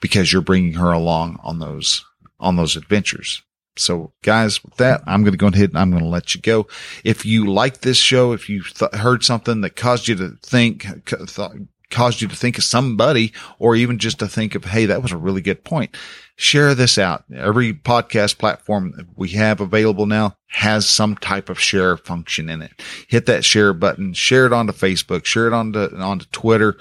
because 0.01 0.31
you're 0.31 0.41
bringing 0.41 0.73
her 0.73 0.91
along 0.91 1.39
on 1.41 1.59
those, 1.59 2.05
on 2.39 2.57
those 2.57 2.75
adventures. 2.75 3.41
So 3.77 4.11
guys, 4.21 4.63
with 4.63 4.75
that, 4.77 5.01
I'm 5.07 5.23
going 5.23 5.33
to 5.33 5.37
go 5.37 5.47
ahead 5.47 5.69
and 5.69 5.77
I'm 5.77 5.91
going 5.91 6.03
to 6.03 6.09
let 6.09 6.35
you 6.35 6.41
go. 6.41 6.67
If 7.05 7.25
you 7.25 7.45
like 7.45 7.81
this 7.81 7.97
show, 7.97 8.33
if 8.33 8.49
you 8.49 8.63
th- 8.63 8.93
heard 8.93 9.23
something 9.23 9.61
that 9.61 9.77
caused 9.77 10.09
you 10.09 10.15
to 10.15 10.37
think, 10.41 11.05
th- 11.05 11.65
caused 11.89 12.21
you 12.21 12.27
to 12.27 12.35
think 12.35 12.57
of 12.57 12.63
somebody 12.63 13.33
or 13.59 13.75
even 13.75 13.99
just 13.99 14.19
to 14.19 14.27
think 14.27 14.55
of, 14.55 14.65
Hey, 14.65 14.85
that 14.85 15.01
was 15.01 15.11
a 15.11 15.17
really 15.17 15.41
good 15.41 15.63
point. 15.63 15.95
Share 16.37 16.75
this 16.75 16.97
out. 16.97 17.23
Every 17.33 17.73
podcast 17.73 18.37
platform 18.37 19.07
we 19.15 19.29
have 19.29 19.61
available 19.61 20.05
now 20.05 20.35
has 20.47 20.87
some 20.87 21.15
type 21.15 21.49
of 21.49 21.59
share 21.59 21.97
function 21.97 22.49
in 22.49 22.61
it. 22.61 22.81
Hit 23.07 23.25
that 23.27 23.45
share 23.45 23.73
button, 23.73 24.13
share 24.13 24.45
it 24.45 24.53
onto 24.53 24.73
Facebook, 24.73 25.25
share 25.25 25.47
it 25.47 25.53
onto, 25.53 25.95
onto 25.97 26.25
Twitter, 26.31 26.77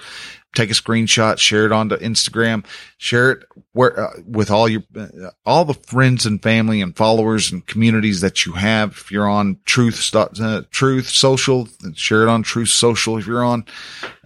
take 0.55 0.71
a 0.71 0.75
screenshot, 0.75 1.38
share 1.38 1.67
it 1.67 1.73
onto 1.73 1.97
Instagram, 1.97 2.64
share 2.99 3.33
it 3.33 3.45
where 3.73 3.99
uh, 3.99 4.11
with 4.27 4.51
all 4.51 4.69
your 4.69 4.83
uh, 4.97 5.31
all 5.45 5.64
the 5.64 5.75
friends 5.75 6.27
and 6.27 6.43
family 6.43 6.81
and 6.81 6.97
followers 6.97 7.53
and 7.53 7.67
communities 7.67 8.21
that 8.21 8.47
you 8.47 8.53
have. 8.53 8.93
If 8.93 9.11
you're 9.11 9.29
on 9.29 9.59
Truth 9.64 10.14
uh, 10.14 10.62
Truth 10.71 11.09
Social, 11.09 11.69
share 11.95 12.23
it 12.23 12.29
on 12.29 12.43
Truth 12.43 12.71
Social. 12.71 13.19
If 13.19 13.27
you're 13.27 13.45
on 13.45 13.64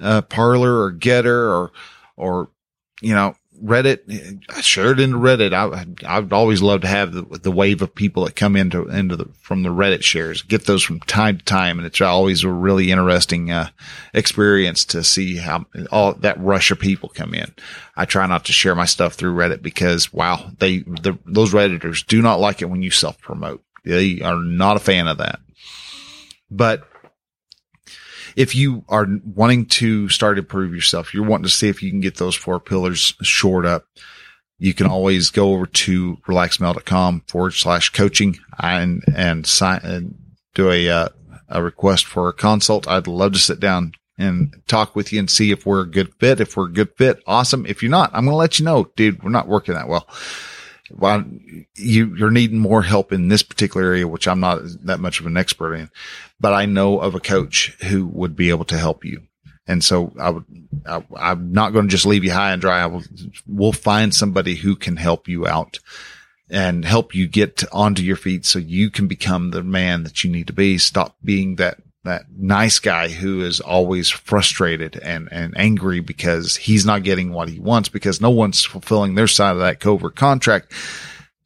uh, 0.00 0.22
Parler 0.22 0.82
or 0.82 0.92
Gettr 0.92 1.26
or 1.26 1.72
or 2.16 2.48
you 3.00 3.14
know 3.14 3.34
Reddit, 3.62 4.42
I 4.48 4.60
shared 4.60 5.00
into 5.00 5.16
Reddit. 5.16 5.52
I, 5.52 5.86
I'd 6.06 6.32
always 6.32 6.62
love 6.62 6.82
to 6.82 6.86
have 6.86 7.12
the, 7.12 7.22
the 7.22 7.50
wave 7.50 7.82
of 7.82 7.94
people 7.94 8.24
that 8.24 8.36
come 8.36 8.56
into, 8.56 8.88
into 8.88 9.16
the, 9.16 9.26
from 9.40 9.62
the 9.62 9.68
Reddit 9.68 10.02
shares, 10.02 10.42
get 10.42 10.66
those 10.66 10.82
from 10.82 11.00
time 11.00 11.38
to 11.38 11.44
time. 11.44 11.78
And 11.78 11.86
it's 11.86 12.00
always 12.00 12.44
a 12.44 12.50
really 12.50 12.90
interesting, 12.90 13.50
uh, 13.50 13.70
experience 14.14 14.84
to 14.86 15.02
see 15.04 15.36
how 15.36 15.66
all 15.90 16.14
that 16.14 16.40
rush 16.40 16.70
of 16.70 16.78
people 16.78 17.08
come 17.08 17.34
in. 17.34 17.52
I 17.96 18.04
try 18.04 18.26
not 18.26 18.44
to 18.46 18.52
share 18.52 18.74
my 18.74 18.86
stuff 18.86 19.14
through 19.14 19.34
Reddit 19.34 19.62
because 19.62 20.12
wow, 20.12 20.50
they, 20.58 20.78
the, 20.78 21.18
those 21.26 21.52
Redditors 21.52 22.06
do 22.06 22.22
not 22.22 22.40
like 22.40 22.62
it 22.62 22.70
when 22.70 22.82
you 22.82 22.90
self 22.90 23.20
promote. 23.20 23.62
They 23.84 24.20
are 24.20 24.42
not 24.42 24.76
a 24.76 24.80
fan 24.80 25.08
of 25.08 25.18
that. 25.18 25.40
But 26.50 26.88
if 28.38 28.54
you 28.54 28.84
are 28.88 29.04
wanting 29.34 29.66
to 29.66 30.08
start 30.08 30.36
to 30.36 30.42
improve 30.42 30.72
yourself, 30.72 31.12
you're 31.12 31.26
wanting 31.26 31.42
to 31.42 31.50
see 31.50 31.68
if 31.68 31.82
you 31.82 31.90
can 31.90 31.98
get 31.98 32.18
those 32.18 32.36
four 32.36 32.60
pillars 32.60 33.12
shored 33.20 33.66
up. 33.66 33.84
you 34.60 34.72
can 34.74 34.86
always 34.86 35.30
go 35.30 35.54
over 35.54 35.66
to 35.66 36.16
relaxedmale.com 36.28 37.24
forward 37.26 37.50
slash 37.50 37.90
coaching 37.90 38.38
and, 38.60 39.02
and 39.12 39.44
sign 39.44 39.80
and 39.82 40.14
do 40.54 40.70
a, 40.70 40.88
uh, 40.88 41.08
a 41.48 41.60
request 41.60 42.06
for 42.06 42.28
a 42.28 42.32
consult. 42.32 42.86
I'd 42.86 43.08
love 43.08 43.32
to 43.32 43.40
sit 43.40 43.58
down 43.58 43.92
and 44.16 44.54
talk 44.68 44.94
with 44.94 45.12
you 45.12 45.18
and 45.18 45.28
see 45.28 45.50
if 45.50 45.66
we're 45.66 45.80
a 45.80 45.90
good 45.90 46.14
fit. 46.20 46.40
If 46.40 46.56
we're 46.56 46.66
a 46.66 46.72
good 46.72 46.90
fit, 46.96 47.20
awesome. 47.26 47.66
If 47.66 47.82
you're 47.82 47.90
not, 47.90 48.10
I'm 48.14 48.24
going 48.24 48.34
to 48.34 48.36
let 48.36 48.60
you 48.60 48.64
know, 48.64 48.88
dude, 48.94 49.24
we're 49.24 49.30
not 49.30 49.48
working 49.48 49.74
that 49.74 49.88
well. 49.88 50.06
Well, 50.90 51.24
you, 51.74 52.14
you're 52.16 52.30
needing 52.30 52.58
more 52.58 52.82
help 52.82 53.12
in 53.12 53.28
this 53.28 53.42
particular 53.42 53.86
area, 53.86 54.08
which 54.08 54.26
I'm 54.26 54.40
not 54.40 54.60
that 54.84 55.00
much 55.00 55.20
of 55.20 55.26
an 55.26 55.36
expert 55.36 55.74
in, 55.74 55.90
but 56.40 56.52
I 56.52 56.66
know 56.66 57.00
of 57.00 57.14
a 57.14 57.20
coach 57.20 57.76
who 57.84 58.06
would 58.06 58.34
be 58.36 58.50
able 58.50 58.64
to 58.66 58.78
help 58.78 59.04
you. 59.04 59.22
And 59.66 59.84
so 59.84 60.12
I 60.18 60.30
would, 60.30 60.44
I, 60.86 61.02
am 61.18 61.52
not 61.52 61.74
going 61.74 61.86
to 61.86 61.90
just 61.90 62.06
leave 62.06 62.24
you 62.24 62.32
high 62.32 62.52
and 62.52 62.60
dry. 62.60 62.80
I 62.80 62.86
will, 62.86 63.02
we'll 63.46 63.72
find 63.72 64.14
somebody 64.14 64.54
who 64.54 64.74
can 64.76 64.96
help 64.96 65.28
you 65.28 65.46
out 65.46 65.78
and 66.50 66.86
help 66.86 67.14
you 67.14 67.26
get 67.26 67.62
onto 67.70 68.02
your 68.02 68.16
feet 68.16 68.46
so 68.46 68.58
you 68.58 68.90
can 68.90 69.06
become 69.06 69.50
the 69.50 69.62
man 69.62 70.04
that 70.04 70.24
you 70.24 70.30
need 70.30 70.46
to 70.46 70.54
be. 70.54 70.78
Stop 70.78 71.16
being 71.22 71.56
that, 71.56 71.78
that 72.04 72.26
nice 72.30 72.78
guy 72.78 73.08
who 73.08 73.42
is 73.42 73.60
always 73.60 74.08
frustrated 74.08 74.96
and, 74.96 75.28
and 75.32 75.56
angry 75.56 76.00
because 76.00 76.56
he's 76.56 76.86
not 76.86 77.02
getting 77.02 77.32
what 77.32 77.48
he 77.48 77.58
wants 77.58 77.88
because 77.88 78.20
no 78.20 78.30
one's 78.30 78.64
fulfilling 78.64 79.14
their 79.14 79.26
side 79.26 79.52
of 79.52 79.58
that 79.58 79.80
covert 79.80 80.16
contract. 80.16 80.72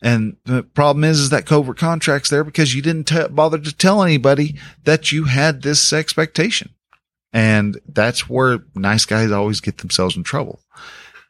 And 0.02 0.36
the 0.44 0.62
problem 0.62 1.04
is, 1.04 1.20
is 1.20 1.30
that 1.30 1.46
covert 1.46 1.78
contract's 1.78 2.28
there 2.28 2.44
because 2.44 2.74
you 2.74 2.82
didn't 2.82 3.04
t- 3.04 3.28
bother 3.28 3.58
to 3.58 3.76
tell 3.76 4.02
anybody 4.02 4.56
that 4.84 5.12
you 5.12 5.24
had 5.24 5.62
this 5.62 5.92
expectation. 5.92 6.70
And 7.32 7.80
that's 7.88 8.28
where 8.28 8.64
nice 8.74 9.06
guys 9.06 9.30
always 9.30 9.60
get 9.60 9.78
themselves 9.78 10.16
in 10.16 10.22
trouble. 10.22 10.60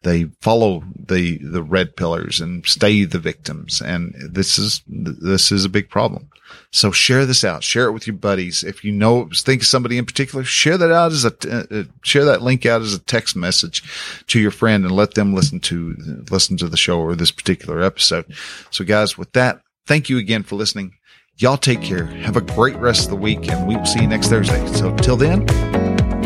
They 0.02 0.24
follow 0.40 0.82
the, 0.96 1.38
the 1.38 1.62
red 1.62 1.96
pillars 1.96 2.40
and 2.40 2.66
stay 2.66 3.04
the 3.04 3.20
victims. 3.20 3.80
And 3.80 4.14
this 4.18 4.58
is, 4.58 4.82
this 4.88 5.52
is 5.52 5.64
a 5.64 5.68
big 5.68 5.88
problem. 5.88 6.28
So 6.70 6.90
share 6.90 7.26
this 7.26 7.44
out. 7.44 7.62
Share 7.62 7.86
it 7.86 7.92
with 7.92 8.06
your 8.06 8.16
buddies. 8.16 8.64
If 8.64 8.84
you 8.84 8.92
know, 8.92 9.28
think 9.34 9.62
of 9.62 9.66
somebody 9.66 9.98
in 9.98 10.06
particular, 10.06 10.44
share 10.44 10.78
that 10.78 10.92
out 10.92 11.12
as 11.12 11.24
a, 11.24 11.32
uh, 11.50 11.84
share 12.02 12.24
that 12.24 12.42
link 12.42 12.66
out 12.66 12.82
as 12.82 12.94
a 12.94 12.98
text 12.98 13.36
message 13.36 13.82
to 14.28 14.40
your 14.40 14.50
friend 14.50 14.84
and 14.84 14.94
let 14.94 15.14
them 15.14 15.34
listen 15.34 15.60
to, 15.60 16.24
listen 16.30 16.56
to 16.58 16.68
the 16.68 16.76
show 16.76 17.00
or 17.00 17.14
this 17.14 17.30
particular 17.30 17.82
episode. 17.82 18.26
So 18.70 18.84
guys, 18.84 19.18
with 19.18 19.32
that, 19.32 19.60
thank 19.86 20.08
you 20.08 20.18
again 20.18 20.42
for 20.42 20.56
listening. 20.56 20.94
Y'all 21.38 21.56
take 21.56 21.82
care. 21.82 22.06
Have 22.06 22.36
a 22.36 22.42
great 22.42 22.76
rest 22.76 23.04
of 23.04 23.10
the 23.10 23.16
week 23.16 23.48
and 23.50 23.66
we 23.66 23.76
will 23.76 23.86
see 23.86 24.02
you 24.02 24.06
next 24.06 24.28
Thursday. 24.28 24.64
So 24.74 24.94
till 24.96 25.16
then, 25.16 25.46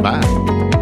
Bye. 0.03 0.76